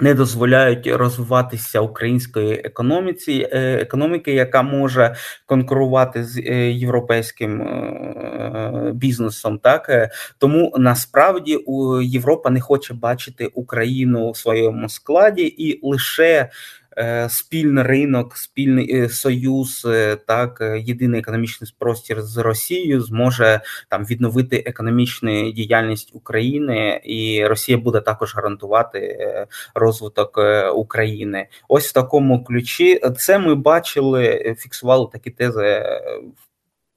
не 0.00 0.14
дозволяють 0.14 0.86
розвиватися 0.86 1.80
української 1.80 2.52
економіці, 2.52 3.48
е, 3.52 3.74
економіки, 3.74 4.32
яка 4.32 4.62
може 4.62 5.14
конкурувати 5.46 6.24
з 6.24 6.38
е, 6.38 6.70
європейським 6.70 7.62
е, 7.62 8.92
бізнесом. 8.94 9.58
Так 9.58 10.10
тому 10.38 10.74
насправді 10.78 11.58
Європа 12.02 12.50
не 12.50 12.60
хоче 12.60 12.94
бачити 12.94 13.50
Україну 13.54 14.30
в 14.30 14.36
своєму 14.36 14.88
складі 14.88 15.42
і 15.42 15.80
лише 15.88 16.50
спільний 17.28 17.84
ринок, 17.84 18.36
спільний 18.36 18.96
е, 18.96 19.08
союз, 19.08 19.86
е, 19.88 20.16
так 20.16 20.62
єдиний 20.80 21.20
економічний 21.20 21.74
простір 21.78 22.22
з 22.22 22.36
Росією 22.36 23.00
зможе 23.00 23.60
там 23.88 24.04
відновити 24.04 24.62
економічну 24.66 25.50
діяльність 25.52 26.10
України, 26.14 27.00
і 27.04 27.46
Росія 27.46 27.78
буде 27.78 28.00
також 28.00 28.34
гарантувати 28.34 29.18
розвиток 29.74 30.40
України. 30.74 31.46
Ось 31.68 31.88
в 31.88 31.92
такому 31.92 32.44
ключі 32.44 33.00
це 33.16 33.38
ми 33.38 33.54
бачили, 33.54 34.54
фіксували 34.58 35.08
такі 35.12 35.30
тези 35.30 35.84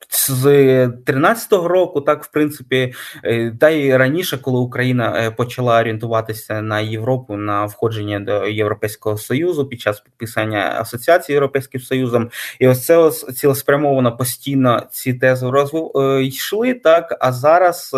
з 0.09 0.45
13-го 0.87 1.67
року, 1.67 2.01
так 2.01 2.23
в 2.23 2.27
принципі, 2.27 2.93
е, 3.23 3.51
та 3.59 3.69
й 3.69 3.97
раніше, 3.97 4.37
коли 4.37 4.59
Україна 4.59 5.13
е, 5.17 5.31
почала 5.31 5.79
орієнтуватися 5.79 6.61
на 6.61 6.79
Європу 6.79 7.37
на 7.37 7.65
входження 7.65 8.19
до 8.19 8.47
Європейського 8.47 9.17
союзу 9.17 9.65
під 9.65 9.81
час 9.81 9.99
підписання 9.99 10.75
асоціації 10.79 11.33
Європейським 11.33 11.81
Союзом, 11.81 12.29
і 12.59 12.67
ось 12.67 12.85
це 12.85 12.97
ось 12.97 13.25
цілеспрямовано 13.35 14.17
постійно 14.17 14.83
ці 14.91 15.13
тези 15.13 15.49
розвив 15.49 15.91
е, 15.95 16.23
йшли. 16.23 16.73
Так 16.73 17.17
а 17.19 17.31
зараз 17.31 17.95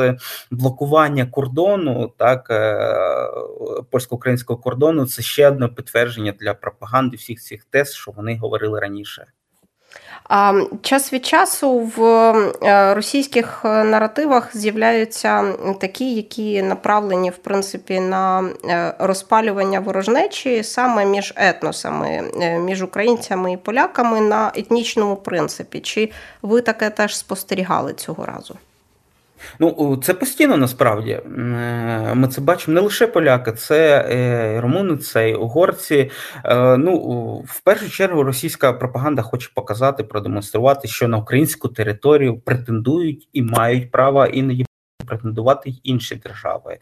блокування 0.52 1.26
кордону, 1.26 2.14
так 2.18 2.52
польсько-українського 3.92 4.60
кордону, 4.60 5.06
це 5.06 5.22
ще 5.22 5.48
одне 5.48 5.68
підтвердження 5.68 6.34
для 6.40 6.54
пропаганди 6.54 7.18
всіх 7.18 7.42
цих 7.42 7.64
тез, 7.64 7.94
що 7.94 8.12
вони 8.12 8.38
говорили 8.38 8.80
раніше. 8.80 9.26
Час 10.82 11.14
від 11.14 11.26
часу 11.26 11.80
в 11.80 12.04
е, 12.64 12.94
російських 12.94 13.60
наративах 13.64 14.58
з'являються 14.58 15.54
такі, 15.82 16.16
які 16.16 16.62
направлені 16.62 17.30
в 17.30 17.38
принципі 17.38 18.00
на 18.00 18.50
е, 18.66 18.96
розпалювання 19.00 19.80
ворожнечі 19.80 20.64
саме 20.64 21.06
між 21.06 21.34
етносами, 21.36 22.32
е, 22.42 22.60
між 22.60 22.84
українцями 22.84 23.54
і 23.54 23.58
поляками 23.58 24.22
на 24.22 24.52
етнічному 24.56 25.16
принципі. 25.16 25.80
Чи 25.80 26.12
ви 26.42 26.62
таке 26.62 26.90
теж 26.90 27.18
спостерігали 27.18 27.94
цього 27.94 28.26
разу? 28.26 28.56
Ну, 29.60 30.00
це 30.04 30.14
постійно 30.14 30.58
насправді. 30.58 31.12
Е, 31.12 31.22
ми 32.16 32.28
це 32.28 32.42
бачимо 32.42 32.76
не 32.76 32.82
лише 32.82 33.08
поляки, 33.08 33.52
це 33.52 34.08
е, 34.12 34.62
румуни, 34.62 34.98
це 34.98 35.30
і 35.30 35.36
угорці. 35.36 36.12
Е, 36.46 36.78
ну, 36.78 36.98
в 37.48 37.60
першу 37.60 37.90
чергу, 37.90 38.24
російська 38.24 38.74
пропаганда 38.74 39.22
хоче 39.22 39.50
показати, 39.56 40.04
продемонструвати, 40.04 40.88
що 40.88 41.08
на 41.08 41.18
українську 41.18 41.68
територію 41.68 42.40
претендують 42.40 43.30
і 43.34 43.42
мають 43.42 43.92
право 43.92 44.26
іноді 44.26 44.66
претендувати 45.02 45.70
й 45.70 45.80
інші 45.84 46.16
держави. 46.16 46.78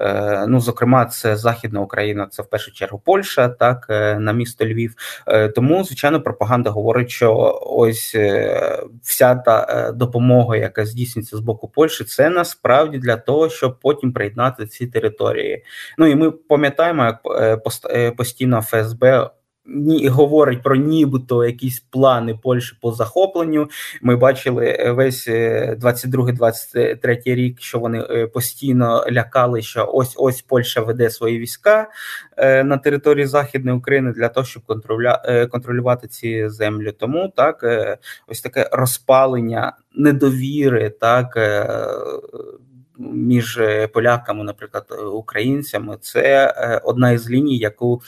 Е, 0.00 0.46
ну, 0.48 0.60
зокрема, 0.60 1.06
це 1.06 1.36
Західна 1.36 1.80
Україна, 1.80 2.26
це 2.30 2.42
в 2.42 2.50
першу 2.50 2.72
чергу 2.72 3.02
Польща, 3.04 3.48
так 3.48 3.86
е, 3.90 4.18
на 4.18 4.32
місто 4.32 4.66
Львів. 4.66 4.94
Е, 5.26 5.48
тому, 5.48 5.84
звичайно, 5.84 6.20
пропаганда 6.20 6.70
говорить, 6.70 7.10
що 7.10 7.60
ось 7.66 8.16
вся 9.02 9.34
та 9.34 9.92
допомога, 9.92 10.56
яка 10.56 10.86
здійснюється 10.86 11.36
з 11.36 11.40
боку 11.40 11.68
Польщі, 11.68 12.04
це 12.04 12.30
насправді 12.30 12.98
для 12.98 13.16
того, 13.16 13.50
щоб 13.50 13.80
потім 13.80 14.12
приєднати 14.12 14.66
ці 14.66 14.86
території. 14.86 15.64
Ну 15.98 16.06
і 16.06 16.14
ми 16.14 16.30
пам'ятаємо, 16.30 17.04
як 17.04 17.22
постійно 18.16 18.62
ФСБ 18.62 19.30
ні 19.72 20.08
говорить 20.08 20.62
про 20.62 20.76
нібито 20.76 21.44
якісь 21.44 21.80
плани 21.80 22.38
Польщі 22.42 22.76
по 22.80 22.92
захопленню. 22.92 23.70
Ми 24.02 24.16
бачили 24.16 24.66
е, 24.66 24.92
весь 24.92 25.28
22-23 25.28 27.22
е, 27.26 27.34
рік, 27.34 27.60
що 27.60 27.78
вони 27.78 28.06
е, 28.10 28.26
постійно 28.26 29.04
лякали, 29.10 29.62
що 29.62 29.90
ось 29.92 30.14
ось 30.18 30.42
Польща 30.42 30.80
веде 30.80 31.10
свої 31.10 31.38
війська 31.38 31.88
на 32.64 32.78
території 32.78 33.26
Західної 33.26 33.78
України 33.78 34.12
для 34.12 34.28
того, 34.28 34.46
щоб 34.46 34.62
контролювати 35.50 36.08
ці 36.08 36.48
землі. 36.48 36.92
Тому 36.92 37.32
так 37.36 37.64
ось 38.26 38.40
таке 38.40 38.68
розпалення 38.72 39.72
недовіри, 39.94 40.90
так. 40.90 41.38
Між 42.98 43.60
поляками, 43.92 44.44
наприклад, 44.44 44.84
українцями, 45.12 45.96
це 46.00 46.54
одна 46.84 47.10
із 47.10 47.30
ліній, 47.30 47.58
яку 47.58 48.02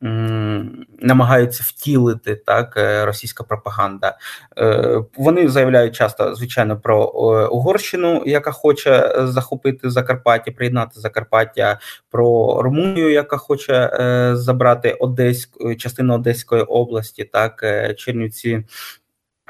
намагаються 0.00 1.64
втілити 1.66 2.34
так 2.34 2.74
е, 2.76 3.04
російська 3.04 3.44
пропаганда. 3.44 4.18
Е, 4.58 5.02
вони 5.16 5.48
заявляють 5.48 5.94
часто, 5.94 6.34
звичайно, 6.34 6.80
про 6.80 7.06
Угорщину, 7.52 8.22
яка 8.26 8.50
хоче 8.50 9.14
захопити 9.18 9.90
Закарпаття, 9.90 10.50
приєднати 10.50 11.00
Закарпаття, 11.00 11.78
про 12.10 12.58
Румунію, 12.62 13.10
яка 13.10 13.36
хоче 13.36 13.74
е, 13.74 14.36
забрати 14.36 14.92
Одеську 14.92 15.74
частину 15.74 16.14
Одеської 16.14 16.62
області, 16.62 17.24
так 17.32 17.64
Чернівці. 17.96 18.64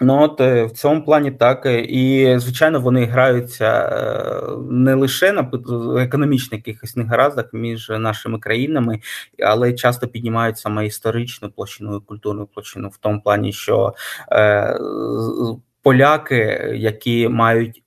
Ну 0.01 0.23
от 0.23 0.41
е, 0.41 0.65
в 0.65 0.71
цьому 0.71 1.05
плані 1.05 1.31
так. 1.31 1.67
Е, 1.67 1.81
і 1.81 2.39
звичайно 2.39 2.81
вони 2.81 3.05
граються 3.05 3.65
е, 3.67 4.57
не 4.71 4.95
лише 4.95 5.33
на 5.33 5.51
економічних 6.03 6.67
якихось 6.67 6.97
негараздах 6.97 7.53
між 7.53 7.89
нашими 7.91 8.39
країнами, 8.39 9.01
але 9.45 9.73
часто 9.73 10.09
піднімають 10.09 10.59
саме 10.59 10.87
історичну 10.87 11.51
площину 11.51 11.97
і 11.97 12.01
культурну 12.01 12.47
площину 12.47 12.89
в 12.89 12.97
тому 12.97 13.21
плані, 13.21 13.53
що 13.53 13.95
е, 14.33 14.79
поляки, 15.83 16.73
які 16.75 17.29
мають 17.29 17.83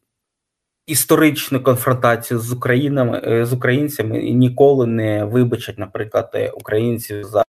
історичну 0.87 1.63
конфронтацію 1.63 2.39
з 2.39 2.51
Українами 2.51 3.45
з 3.45 3.53
українцями 3.53 4.21
ніколи 4.21 4.87
не 4.87 5.25
вибачать, 5.25 5.79
наприклад, 5.79 6.51
українців 6.55 7.23
за 7.23 7.43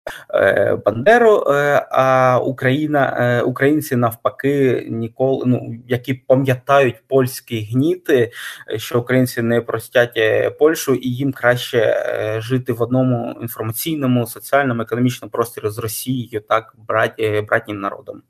Бандеру. 0.86 1.44
А 1.92 2.40
Україна, 2.44 3.44
українці 3.46 3.96
навпаки, 3.96 4.88
ніколи 4.90 5.44
ну 5.46 5.76
які 5.88 6.14
пам'ятають 6.14 7.04
польські 7.08 7.70
гніти, 7.72 8.32
що 8.78 9.00
українці 9.00 9.42
не 9.42 9.62
простять 9.62 10.20
Польщу, 10.60 10.96
і 10.96 11.10
їм 11.10 11.34
краще 11.34 12.06
жити 12.42 12.74
в 12.74 12.82
одному 12.82 13.36
інформаційному, 13.42 14.28
соціальному, 14.28 14.82
економічному 14.82 15.32
просторі 15.32 15.70
з 15.70 15.78
Росією, 15.78 16.42
так 16.50 16.74
брать 16.88 17.46
братнім 17.48 17.80
народом. 17.80 18.22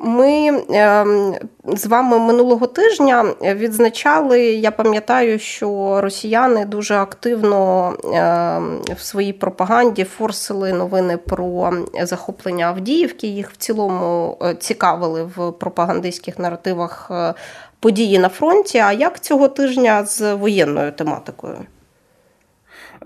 Ми 0.00 0.62
ем, 0.70 1.34
з 1.64 1.86
вами 1.86 2.18
минулого 2.18 2.66
тижня 2.66 3.24
відзначали. 3.42 4.40
Я 4.40 4.70
пам'ятаю, 4.70 5.38
що 5.38 6.00
росіяни 6.00 6.64
дуже 6.64 6.94
активно 6.94 7.92
ем, 8.04 8.80
в 8.96 9.00
своїй 9.00 9.32
пропаганді 9.32 10.04
форсили 10.04 10.72
новини 10.72 11.16
про 11.16 11.72
захоплення 12.02 12.66
Авдіївки. 12.66 13.26
Їх 13.26 13.50
в 13.50 13.56
цілому 13.56 14.38
е, 14.42 14.54
цікавили 14.54 15.22
в 15.22 15.52
пропагандистських 15.52 16.38
наративах 16.38 17.08
е, 17.10 17.34
події 17.80 18.18
на 18.18 18.28
фронті. 18.28 18.78
А 18.78 18.92
як 18.92 19.20
цього 19.20 19.48
тижня 19.48 20.04
з 20.04 20.34
воєнною 20.34 20.92
тематикою? 20.92 21.56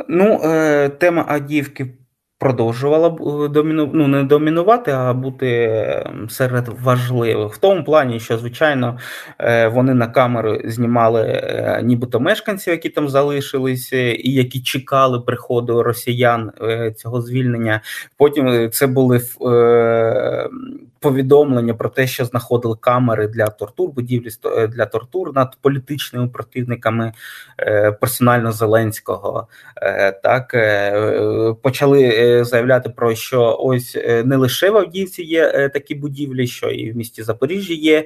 Ну, 0.09 0.41
е, 0.45 0.89
тема 0.89 1.25
Авдіївки 1.29 1.87
продовжувала 2.43 3.11
б 3.11 3.49
доміну... 3.49 3.91
ну, 3.93 4.09
не 4.09 4.25
домінувати, 4.25 4.91
а 4.91 5.13
бути 5.15 5.47
ем, 6.07 6.31
серед 6.31 6.69
важливих 6.83 7.55
в 7.55 7.59
тому 7.59 7.85
плані, 7.85 8.21
що 8.21 8.39
звичайно 8.39 8.99
вони 9.73 9.95
на 9.95 10.07
камеру 10.07 10.59
знімали 10.65 11.43
нібито 11.83 12.21
мешканців, 12.21 12.73
які 12.73 12.89
там 12.89 13.09
залишилися, 13.09 13.97
і 13.97 14.31
які 14.31 14.63
чекали 14.63 15.21
приходу 15.21 15.83
росіян 15.83 16.53
цього 16.97 17.21
звільнення. 17.21 17.81
Потім 18.17 18.71
це 18.71 18.87
були 18.87 19.21
повідомлення 21.03 21.75
про 21.75 21.89
те, 21.89 22.07
що 22.07 22.25
знаходили 22.25 22.77
камери 22.81 23.29
для 23.29 23.47
тортур, 23.47 23.91
будівлі 23.91 24.31
е, 24.45 24.67
для 24.67 24.87
тортур 24.87 25.35
над 25.35 25.57
політичними 25.61 26.29
противниками 26.29 27.13
е, 27.59 27.93
персонально 27.93 28.53
Зеленського. 28.53 29.49
Е, 29.77 30.13
так 30.13 30.57
почали 31.63 32.45
заявляти 32.45 32.89
про 32.89 33.15
що 33.15 33.57
ось 33.61 33.99
не 34.25 34.37
лише 34.37 34.71
в 34.71 34.77
Авдіївці 34.77 35.23
є 35.23 35.69
такі 35.69 35.95
будівлі, 35.95 36.47
що 36.47 36.71
і 36.71 36.93
в 36.93 36.97
місті 36.97 37.23
Запоріжжі 37.23 37.75
є 37.75 38.05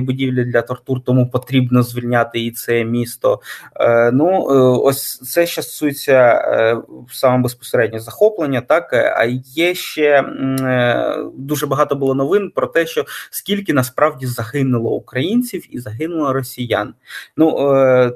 будівлі 0.00 0.44
для 0.44 0.62
тортур, 0.62 1.00
тому 1.04 1.30
потрібно 1.30 1.82
звільняти 1.82 2.40
і 2.40 2.50
це 2.50 2.84
місто. 2.84 3.40
Ну 4.12 4.44
ось 4.84 5.18
це 5.18 5.46
що 5.46 5.62
стосується 5.62 6.42
саме 7.10 7.42
безпосередньо 7.42 7.98
захоплення, 7.98 8.60
так 8.60 8.92
а 8.92 9.24
є 9.54 9.74
ще 9.74 10.24
дуже 11.34 11.66
багато 11.70 11.96
було 11.96 12.14
новин 12.14 12.52
про 12.54 12.66
те, 12.66 12.86
що 12.86 13.04
скільки 13.30 13.72
насправді 13.72 14.26
загинуло 14.26 14.90
українців 14.90 15.66
і 15.70 15.78
загинуло 15.78 16.32
росіян. 16.32 16.94
Ну 17.36 17.74
е, 17.76 18.12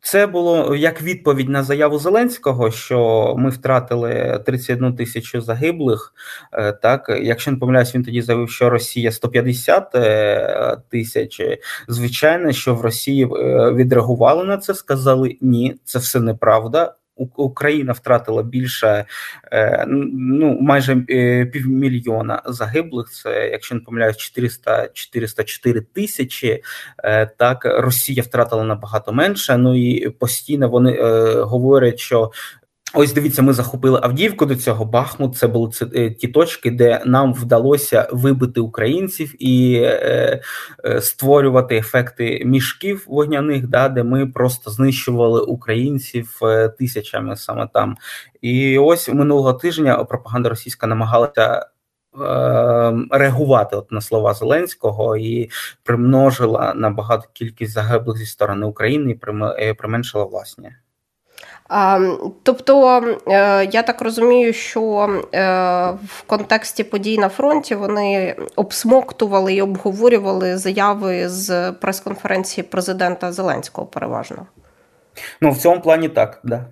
це 0.00 0.26
було 0.26 0.76
як 0.76 1.02
відповідь 1.02 1.48
на 1.48 1.62
заяву 1.62 1.98
Зеленського, 1.98 2.70
що 2.70 3.34
ми 3.38 3.50
втратили 3.50 4.42
31 4.46 4.96
тисячу 4.96 5.40
загиблих. 5.40 6.14
Е, 6.52 6.72
так, 6.72 7.20
якщо 7.22 7.50
не 7.50 7.56
помиляюсь, 7.56 7.94
він 7.94 8.04
тоді 8.04 8.22
заявив, 8.22 8.50
що 8.50 8.70
Росія 8.70 9.12
150 9.12 9.94
е, 9.94 10.76
тисяч. 10.90 11.40
Звичайно, 11.88 12.52
що 12.52 12.74
в 12.74 12.80
Росії 12.80 13.26
відреагували 13.74 14.44
на 14.44 14.58
це, 14.58 14.74
сказали 14.74 15.36
ні, 15.40 15.76
це 15.84 15.98
все 15.98 16.20
неправда. 16.20 16.94
Україна 17.16 17.92
втратила 17.92 18.42
більше 18.42 19.04
е, 19.52 19.84
ну 19.88 20.58
майже 20.60 21.04
е, 21.10 21.46
півмільйона 21.46 22.42
загиблих. 22.46 23.10
Це 23.10 23.48
якщо 23.48 23.74
не 23.74 23.80
помиляюсь, 23.80 24.16
400 24.16 24.88
404 24.88 25.80
тисячі. 25.80 26.62
Е, 27.04 27.26
так 27.26 27.64
Росія 27.64 28.22
втратила 28.22 28.64
набагато 28.64 29.12
менше. 29.12 29.56
Ну 29.56 29.76
і 29.78 30.10
постійно 30.10 30.68
вони 30.68 31.02
говорять, 31.42 31.98
що 31.98 32.30
Ось 32.98 33.12
дивіться, 33.12 33.42
ми 33.42 33.52
захопили 33.52 34.00
Авдіївку 34.02 34.46
до 34.46 34.56
цього. 34.56 34.84
Бахмут 34.84 35.36
це 35.36 35.46
були 35.46 35.70
е, 35.94 36.10
ті 36.10 36.28
точки, 36.28 36.70
де 36.70 37.02
нам 37.06 37.34
вдалося 37.34 38.08
вибити 38.12 38.60
українців 38.60 39.34
і 39.38 39.74
е, 39.82 40.42
е, 40.84 41.00
створювати 41.00 41.76
ефекти 41.76 42.42
мішків 42.44 43.04
вогняних, 43.06 43.66
да, 43.66 43.88
де 43.88 44.02
ми 44.02 44.26
просто 44.26 44.70
знищували 44.70 45.40
українців 45.40 46.38
е, 46.42 46.68
тисячами 46.68 47.36
саме 47.36 47.68
там. 47.74 47.96
І 48.40 48.78
ось 48.78 49.08
минулого 49.08 49.52
тижня 49.52 50.04
пропаганда 50.04 50.48
російська 50.48 50.86
намагалася. 50.86 51.66
Е, 52.20 52.94
реагувати 53.10 53.76
от 53.76 53.92
на 53.92 54.00
слова 54.00 54.34
Зеленського 54.34 55.16
і 55.16 55.50
примножила 55.82 56.74
набагато 56.76 57.28
кількість 57.32 57.72
загиблих 57.72 58.18
зі 58.18 58.26
сторони 58.26 58.66
України 58.66 59.18
і 59.58 59.72
применшила 59.72 60.24
власні. 60.24 60.70
Тобто 62.42 63.02
е, 63.28 63.64
я 63.64 63.82
так 63.82 64.02
розумію, 64.02 64.52
що 64.52 65.08
е, 65.34 65.40
в 66.06 66.22
контексті 66.26 66.84
подій 66.84 67.18
на 67.18 67.28
фронті 67.28 67.74
вони 67.74 68.36
обсмоктували 68.56 69.54
і 69.54 69.62
обговорювали 69.62 70.56
заяви 70.56 71.28
з 71.28 71.72
прес-конференції 71.72 72.64
президента 72.64 73.32
Зеленського 73.32 73.86
переважно. 73.86 74.46
Ну, 75.40 75.50
в 75.50 75.58
цьому 75.58 75.80
плані 75.80 76.08
так, 76.08 76.40
да. 76.44 76.64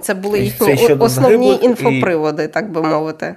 Це 0.00 0.14
були 0.14 0.40
їхні 0.40 0.94
основні 0.94 1.58
інфоприводи, 1.62 2.44
і... 2.44 2.48
так 2.48 2.72
би 2.72 2.82
мовити. 2.82 3.36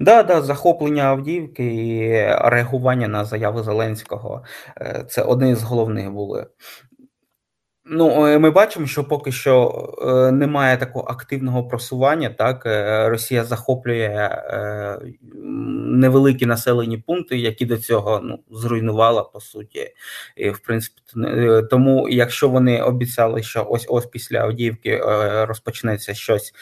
Да, 0.00 0.22
да, 0.22 0.42
захоплення 0.42 1.02
Авдіївки 1.02 1.64
і 1.64 2.10
реагування 2.44 3.08
на 3.08 3.24
заяви 3.24 3.62
Зеленського 3.62 4.44
е, 4.80 5.04
це 5.08 5.22
одне 5.22 5.56
з 5.56 5.62
головних 5.62 6.10
були. 6.10 6.46
Ну, 7.92 8.26
е, 8.26 8.38
ми 8.38 8.50
бачимо, 8.50 8.86
що 8.86 9.04
поки 9.04 9.32
що 9.32 9.84
е, 10.02 10.32
немає 10.32 10.76
такого 10.76 11.04
активного 11.08 11.64
просування. 11.64 12.30
Так 12.30 12.66
е, 12.66 13.08
Росія 13.08 13.44
захоплює 13.44 14.30
невеликі 15.84 16.46
населені 16.46 16.98
пункти, 16.98 17.38
які 17.38 17.66
до 17.66 17.78
цього 17.78 18.20
ну 18.24 18.38
зруйнувала 18.50 19.22
по 19.22 19.40
суті. 19.40 19.94
І, 20.36 20.50
В 20.50 20.58
принципі, 20.58 21.02
тому, 21.70 22.08
якщо 22.08 22.48
вони 22.48 22.82
обіцяли, 22.82 23.42
що 23.42 23.66
ось 23.70 23.86
ось 23.88 24.06
після 24.06 24.38
Авдіївки 24.38 25.00
розпочнеться 25.48 26.14
щось 26.14 26.54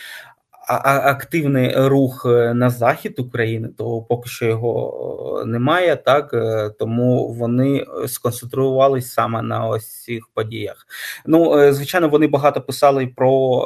активний 0.68 1.74
рух 1.76 2.26
е, 2.26 2.54
на 2.54 2.70
захід 2.70 3.18
України, 3.18 3.68
то 3.78 4.02
поки 4.02 4.28
що 4.28 4.46
його 4.46 5.40
е, 5.42 5.46
немає, 5.46 5.96
так 5.96 6.35
е, 6.35 6.70
тому 6.78 7.33
вони 7.33 7.87
сконцентрувалися 8.07 9.09
саме 9.09 9.42
на 9.42 9.66
ось 9.66 10.02
цих 10.02 10.28
подіях. 10.35 10.87
Ну 11.26 11.72
звичайно, 11.72 12.09
вони 12.09 12.26
багато 12.26 12.61
писали 12.61 13.07
про 13.07 13.62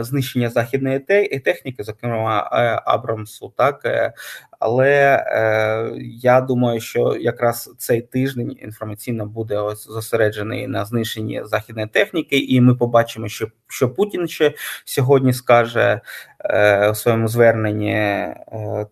знищення 0.00 0.50
західної 0.50 0.98
техніки, 1.44 1.84
зокрема 1.84 2.48
Абрамсу, 2.84 3.52
так 3.56 3.86
але 4.58 5.24
е, 5.26 5.92
я 6.02 6.40
думаю, 6.40 6.80
що 6.80 7.16
якраз 7.20 7.74
цей 7.78 8.02
тиждень 8.02 8.56
інформаційно 8.62 9.26
буде 9.26 9.58
ось 9.58 9.84
зосереджений 9.86 10.66
на 10.66 10.84
знищенні 10.84 11.42
західної 11.44 11.86
техніки, 11.86 12.38
і 12.38 12.60
ми 12.60 12.74
побачимо, 12.74 13.28
що 13.28 13.48
що 13.66 13.90
Путін 13.90 14.28
ще 14.28 14.54
сьогодні 14.84 15.32
скаже 15.32 16.00
е, 16.40 16.90
у 16.90 16.94
своєму 16.94 17.28
зверненні. 17.28 17.92
Е, 17.92 18.36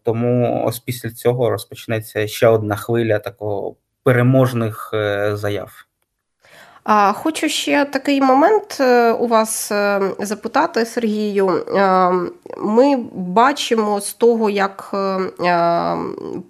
тому 0.03 0.63
ось 0.67 0.79
після 0.79 1.11
цього 1.11 1.51
розпочнеться 1.51 2.27
ще 2.27 2.47
одна 2.47 2.77
хвиля 2.77 3.19
такого 3.19 3.77
переможних 4.03 4.91
е, 4.95 5.37
заяв. 5.37 5.87
Хочу 7.13 7.49
ще 7.49 7.85
такий 7.85 8.21
момент 8.21 8.77
е, 8.81 9.13
у 9.13 9.27
вас 9.27 9.73
е, 9.73 10.01
запитати, 10.19 10.85
Сергію. 10.85 11.49
Е, 11.49 12.13
ми 12.59 12.97
бачимо 13.15 14.01
з 14.01 14.13
того, 14.13 14.51
як 14.51 14.95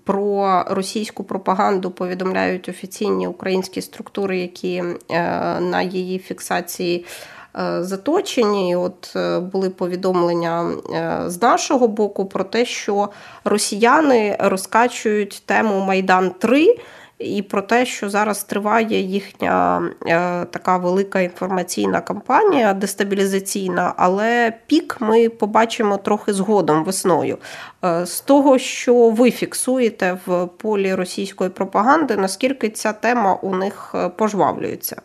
про 0.04 0.64
російську 0.70 1.24
пропаганду 1.24 1.90
повідомляють 1.90 2.68
офіційні 2.68 3.28
українські 3.28 3.82
структури, 3.82 4.38
які 4.38 4.84
на 5.60 5.82
її 5.82 6.18
фіксації. 6.18 7.04
Заточені, 7.80 8.76
от 8.76 9.16
були 9.52 9.70
повідомлення 9.70 10.70
з 11.26 11.42
нашого 11.42 11.88
боку 11.88 12.26
про 12.26 12.44
те, 12.44 12.64
що 12.64 13.08
росіяни 13.44 14.36
розкачують 14.40 15.42
тему 15.46 15.80
Майдан 15.80 16.30
3 16.30 16.76
і 17.18 17.42
про 17.42 17.62
те, 17.62 17.86
що 17.86 18.10
зараз 18.10 18.44
триває 18.44 19.00
їхня 19.00 19.82
е, 20.06 20.44
така 20.44 20.76
велика 20.76 21.20
інформаційна 21.20 22.00
кампанія 22.00 22.74
дестабілізаційна, 22.74 23.94
але 23.96 24.52
пік 24.66 24.96
ми 25.00 25.28
побачимо 25.28 25.96
трохи 25.96 26.32
згодом 26.32 26.84
весною. 26.84 27.38
Е, 27.84 28.06
з 28.06 28.20
того, 28.20 28.58
що 28.58 29.10
ви 29.10 29.30
фіксуєте 29.30 30.18
в 30.26 30.46
полі 30.46 30.94
російської 30.94 31.50
пропаганди, 31.50 32.16
наскільки 32.16 32.70
ця 32.70 32.92
тема 32.92 33.34
у 33.34 33.56
них 33.56 33.92
е, 33.94 34.08
пожвавлюється? 34.08 35.02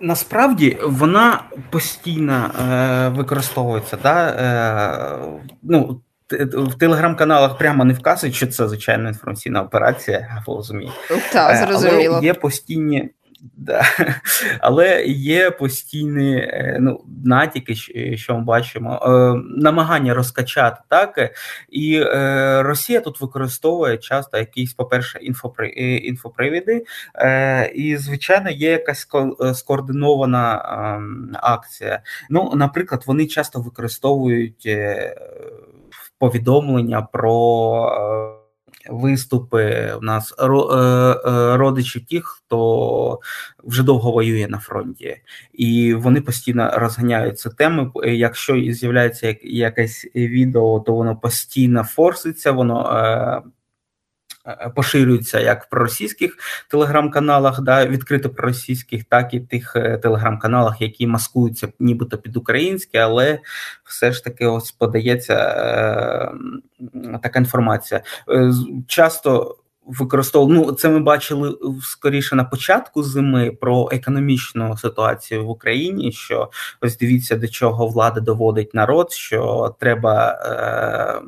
Насправді 0.00 0.78
вона 0.84 1.44
постійно 1.70 2.50
е, 2.72 3.08
використовується. 3.08 3.98
Да? 4.02 4.28
Е, 4.28 5.48
ну, 5.62 6.00
в 6.40 6.74
телеграм-каналах 6.74 7.58
прямо 7.58 7.84
не 7.84 7.94
вказують, 7.94 8.36
що 8.36 8.46
це 8.46 8.68
звичайна 8.68 9.08
інформаційна 9.08 9.62
операція, 9.62 10.42
розумієте. 10.46 10.96
Так, 11.32 11.68
зрозуміло. 11.68 12.14
Але 12.16 12.26
є 12.26 12.34
постійні. 12.34 13.10
Да. 13.56 13.82
Але 14.60 15.04
є 15.06 15.50
постійні 15.50 16.36
е, 16.36 16.76
ну, 16.80 17.04
натяки, 17.24 17.74
що 18.16 18.34
ми 18.34 18.44
бачимо, 18.44 19.00
е, 19.02 19.42
намагання 19.56 20.14
розкачати 20.14 20.80
так. 20.88 21.32
І 21.68 22.02
е, 22.06 22.62
Росія 22.62 23.00
тут 23.00 23.20
використовує 23.20 23.98
часто 23.98 24.38
якісь, 24.38 24.74
по-перше, 24.74 25.18
інфопривіди, 26.02 26.84
і, 27.74 27.96
звичайно, 27.96 28.50
є 28.50 28.70
якась 28.70 29.08
скоординована 29.54 30.64
ем, 30.96 31.36
акція. 31.40 32.00
Ну, 32.30 32.52
Наприклад, 32.54 33.02
вони 33.06 33.26
часто 33.26 33.60
використовують 33.60 34.68
повідомлення 36.22 37.02
про 37.02 38.32
виступи 38.90 39.92
у 39.98 40.00
нас 40.00 40.34
родичів 41.58 42.06
тих, 42.06 42.26
хто 42.26 43.20
вже 43.64 43.82
довго 43.82 44.12
воює 44.12 44.46
на 44.48 44.58
фронті, 44.58 45.16
і 45.52 45.94
вони 45.94 46.20
постійно 46.20 46.70
розганяють 46.74 47.38
ці 47.38 47.50
теми. 47.50 47.90
Якщо 48.04 48.72
з'являється 48.72 49.36
якесь 49.42 50.06
відео, 50.14 50.80
то 50.80 50.94
воно 50.94 51.16
постійно 51.16 51.84
форситься, 51.84 52.52
воно 52.52 52.82
Е, 52.82 53.42
поширюються 54.74 55.40
як 55.40 55.64
в 55.64 55.68
проросійських 55.68 56.36
телеграм-каналах, 56.68 57.60
да, 57.60 57.86
відкрито 57.86 58.30
проросійських, 58.30 59.04
так 59.04 59.34
і 59.34 59.40
тих 59.40 59.76
е, 59.76 59.98
телеграм-каналах, 59.98 60.80
які 60.80 61.06
маскуються 61.06 61.68
нібито 61.78 62.18
під 62.18 62.36
українське, 62.36 62.98
але 62.98 63.38
все 63.84 64.12
ж 64.12 64.24
таки 64.24 64.46
ось 64.46 64.72
подається 64.72 65.34
е, 65.34 66.32
така 67.22 67.38
інформація. 67.38 68.02
Е, 68.28 68.52
часто 68.86 69.56
використовували, 69.86 70.66
ну 70.66 70.72
це 70.72 70.88
ми 70.88 71.00
бачили 71.00 71.58
скоріше 71.82 72.36
на 72.36 72.44
початку 72.44 73.02
зими 73.02 73.50
про 73.50 73.88
економічну 73.92 74.76
ситуацію 74.76 75.46
в 75.46 75.50
Україні. 75.50 76.12
Що 76.12 76.50
ось 76.80 76.98
дивіться, 76.98 77.36
до 77.36 77.48
чого 77.48 77.86
влада 77.86 78.20
доводить 78.20 78.74
народ, 78.74 79.12
що 79.12 79.74
треба 79.80 80.30
е, 80.30 81.22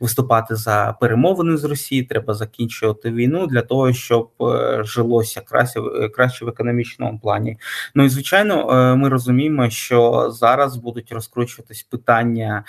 виступати 0.00 0.56
за 0.56 0.96
перемовини 1.00 1.56
з 1.56 1.64
Росії, 1.64 2.02
треба 2.02 2.34
закінчувати 2.34 3.10
війну 3.10 3.46
для 3.46 3.62
того, 3.62 3.92
щоб 3.92 4.30
е, 4.40 4.82
жилося 4.84 5.40
краще 5.40 5.80
краще 6.14 6.44
в 6.44 6.48
економічному 6.48 7.18
плані. 7.18 7.58
Ну 7.94 8.04
і 8.04 8.08
звичайно, 8.08 8.70
е, 8.70 8.96
ми 8.96 9.08
розуміємо, 9.08 9.70
що 9.70 10.30
зараз 10.30 10.76
будуть 10.76 11.12
розкручуватись 11.12 11.82
питання 11.82 12.64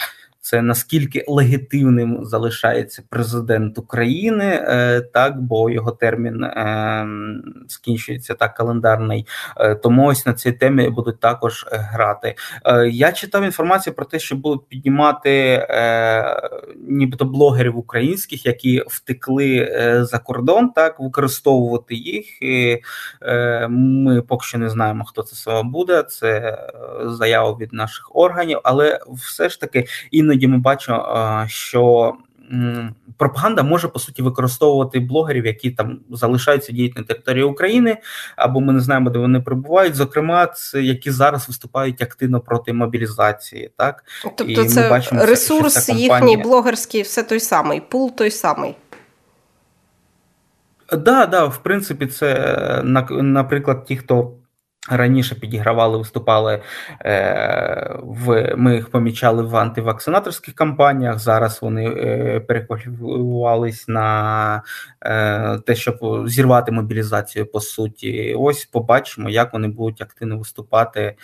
це 0.49 0.61
наскільки 0.61 1.23
легітимним 1.27 2.25
залишається 2.25 3.03
президент 3.09 3.77
України, 3.77 4.45
е, 4.45 5.01
так 5.01 5.41
бо 5.41 5.69
його 5.69 5.91
термін 5.91 6.43
е, 6.43 7.07
скінчується 7.67 8.33
так 8.33 8.53
календарний. 8.53 9.27
Е, 9.57 9.75
тому 9.75 10.07
ось 10.07 10.25
на 10.25 10.33
цій 10.33 10.51
темі 10.51 10.89
будуть 10.89 11.19
також 11.19 11.65
грати. 11.71 12.35
Я 12.89 13.11
читав 13.11 13.43
інформацію 13.43 13.93
про 13.93 14.05
те, 14.05 14.19
що 14.19 14.35
будуть 14.35 14.67
піднімати 14.67 15.67
нібито 16.87 17.25
блогерів 17.25 17.77
українських, 17.77 18.45
які 18.45 18.83
втекли 18.87 19.69
за 20.11 20.19
кордон, 20.19 20.69
так 20.69 20.99
використовувати 20.99 21.95
їх. 21.95 22.41
І 22.41 22.81
Ми 23.69 24.21
поки 24.21 24.45
що 24.45 24.57
не 24.57 24.69
знаємо, 24.69 25.05
хто 25.05 25.23
це 25.23 25.35
саме 25.35 25.69
буде. 25.69 26.03
Це 26.03 26.57
заява 27.05 27.57
від 27.57 27.73
наших 27.73 28.15
органів, 28.15 28.59
але 28.63 28.99
все 29.07 29.49
ж 29.49 29.59
таки 29.59 29.85
іноді 30.11 30.36
іноді 30.37 30.47
ми 30.47 30.57
бачимо, 30.57 31.45
що 31.47 32.13
пропаганда 33.17 33.63
може 33.63 33.87
по 33.87 33.99
суті 33.99 34.21
використовувати 34.21 34.99
блогерів, 34.99 35.45
які 35.45 35.71
там 35.71 35.99
залишаються 36.11 36.71
діяти 36.71 36.93
на 36.99 37.05
території 37.05 37.43
України, 37.43 37.97
або 38.35 38.59
ми 38.59 38.73
не 38.73 38.79
знаємо, 38.79 39.09
де 39.09 39.19
вони 39.19 39.39
перебувають. 39.39 39.95
Зокрема, 39.95 40.47
це 40.47 40.81
які 40.81 41.11
зараз 41.11 41.47
виступають 41.47 42.01
активно 42.01 42.39
проти 42.39 42.73
мобілізації. 42.73 43.71
Так 43.77 44.03
тобто, 44.23 44.43
І 44.43 44.65
це 44.65 44.83
ми 44.83 44.89
бачимо, 44.89 45.25
ресурс 45.25 45.83
що 45.83 45.93
компанія... 45.93 46.29
їхній 46.29 46.43
блогерський, 46.43 47.01
все 47.01 47.23
той 47.23 47.39
самий, 47.39 47.81
пул 47.81 48.15
той 48.15 48.31
самий. 48.31 48.75
Да, 50.91 51.25
да, 51.25 51.45
в 51.45 51.57
принципі, 51.57 52.07
це 52.07 52.81
наприклад, 53.09 53.85
ті, 53.85 53.97
хто 53.97 54.31
Раніше 54.89 55.35
підігравали, 55.35 55.97
виступали 55.97 56.61
е, 57.05 57.95
в 58.03 58.55
ми 58.55 58.75
їх 58.75 58.89
помічали 58.89 59.43
в 59.43 59.55
антивакцинаторських 59.55 60.55
кампаніях. 60.55 61.19
Зараз 61.19 61.61
вони 61.61 61.85
е, 61.89 62.39
перекваліфікувались 62.39 63.87
на 63.87 64.61
е, 65.01 65.57
те, 65.57 65.75
щоб 65.75 66.27
зірвати 66.29 66.71
мобілізацію. 66.71 67.45
По 67.45 67.59
суті, 67.59 68.35
ось 68.39 68.65
побачимо, 68.65 69.29
як 69.29 69.53
вони 69.53 69.67
будуть 69.67 70.01
активно 70.01 70.37
виступати 70.37 71.15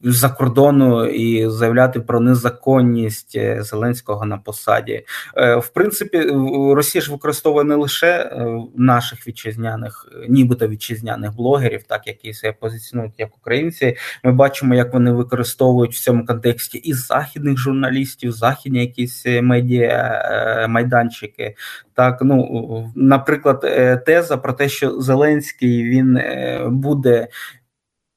з-за 0.00 0.28
кордону 0.28 1.06
і 1.06 1.50
заявляти 1.50 2.00
про 2.00 2.20
незаконність 2.20 3.36
е, 3.36 3.62
Зеленського 3.62 4.26
на 4.26 4.38
посаді. 4.38 5.04
Е, 5.36 5.56
в 5.56 5.68
принципі, 5.68 6.30
Росія 6.74 7.02
ж 7.02 7.12
використовує 7.12 7.64
не 7.64 7.74
лише 7.74 8.30
наших 8.76 9.28
вітчизняних, 9.28 10.08
нібито 10.28 10.68
вітчизняних 10.68 11.34
блогерів, 11.34 11.82
так 11.82 12.06
які 12.06 12.32
себе 12.32 12.56
позиціонують 12.60 13.14
як 13.18 13.36
українці. 13.36 13.96
Ми 14.24 14.32
бачимо, 14.32 14.74
як 14.74 14.92
вони 14.92 15.12
використовують 15.12 15.94
в 15.94 16.02
цьому 16.02 16.26
контексті 16.26 16.78
і 16.78 16.92
західних 16.92 17.58
журналістів, 17.58 18.32
західні 18.32 18.80
якісь 18.80 19.26
медіа 19.26 20.66
майданчики. 20.68 21.54
Так, 21.94 22.18
ну 22.22 22.92
наприклад, 22.96 23.60
теза 24.06 24.36
про 24.36 24.52
те, 24.52 24.68
що 24.68 25.00
Зеленський 25.00 25.84
він 25.84 26.20
буде. 26.66 27.28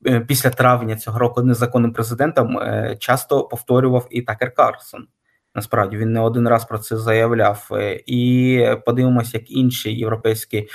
Е, 0.08 0.20
після 0.20 0.50
травня 0.50 0.96
цього 0.96 1.20
року 1.20 1.42
незаконним 1.42 1.94
президентом 1.94 2.58
е, 2.58 2.96
часто 3.00 3.44
повторював 3.44 4.08
і 4.12 4.22
Такер 4.22 4.54
Карсон. 4.54 5.08
Насправді 5.56 5.98
він 5.98 6.14
не 6.14 6.20
один 6.20 6.48
раз 6.48 6.66
про 6.66 6.78
це 6.78 6.98
заявляв. 6.98 7.68
Е, 7.72 8.04
і 8.06 8.66
подивимося, 8.86 9.38
як 9.38 9.52
інші 9.52 9.96
європейські 9.96 10.68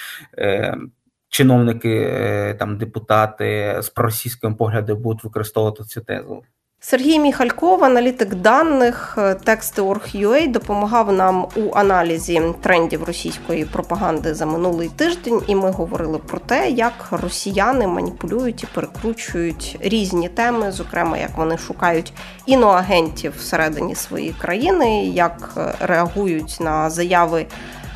чиновники, 1.29 2.57
там 2.59 2.79
депутати 2.79 3.77
з 3.83 3.89
проросійським 3.89 4.55
поглядом 4.55 5.03
будуть 5.03 5.25
використовувати 5.25 5.85
цю 5.85 6.01
тезу. 6.01 6.43
Сергій 6.87 7.19
Міхальков, 7.19 7.85
аналітик 7.85 8.35
даних 8.35 9.15
е, 9.19 9.35
Тексти.org.ua, 9.35 10.51
допомагав 10.51 11.13
нам 11.13 11.47
у 11.57 11.75
аналізі 11.75 12.43
трендів 12.63 13.05
російської 13.05 13.65
пропаганди 13.65 14.35
за 14.35 14.47
минулий 14.47 14.89
тиждень, 14.89 15.43
і 15.47 15.55
ми 15.55 15.71
говорили 15.71 16.19
про 16.19 16.39
те, 16.39 16.71
як 16.71 16.93
росіяни 17.11 17.87
маніпулюють 17.87 18.63
і 18.63 18.67
перекручують 18.67 19.77
різні 19.81 20.29
теми, 20.29 20.73
зокрема 20.73 21.19
як 21.19 21.37
вони 21.37 21.59
шукають 21.59 22.13
іноагентів 22.47 23.33
всередині 23.39 23.95
своєї 23.95 24.35
країни, 24.41 25.05
як 25.07 25.53
е, 25.57 25.75
реагують 25.81 26.57
на 26.61 26.91
заяви 26.91 27.47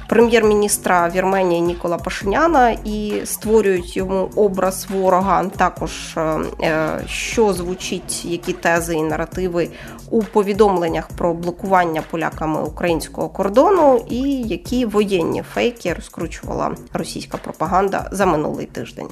прем'єр-міністра 0.08 1.10
Вірменії 1.14 1.60
Нікола 1.60 1.98
Пашиняна 1.98 2.70
і 2.84 3.22
створюють 3.24 3.96
йому 3.96 4.30
образ 4.36 4.86
ворога. 4.90 5.44
Також 5.44 5.90
е, 6.16 6.38
е, 6.62 7.00
що 7.06 7.52
звучить, 7.52 8.24
які 8.24 8.52
тези 8.52 8.94
і 8.94 9.02
наративи 9.02 9.68
у 10.10 10.22
повідомленнях 10.22 11.08
про 11.08 11.34
блокування 11.34 12.02
поляками 12.10 12.62
українського 12.62 13.28
кордону, 13.28 14.04
і 14.10 14.20
які 14.42 14.86
воєнні 14.86 15.42
фейки 15.54 15.94
розкручувала 15.94 16.70
російська 16.92 17.38
пропаганда 17.38 18.08
за 18.12 18.26
минулий 18.26 18.66
тиждень. 18.66 19.08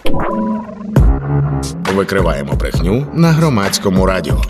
Викриваємо 1.94 2.52
брехню 2.52 3.06
на 3.14 3.32
громадському 3.32 4.06
радіо. 4.06 4.42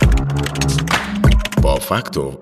По 1.62 1.68
факту. 1.68 2.34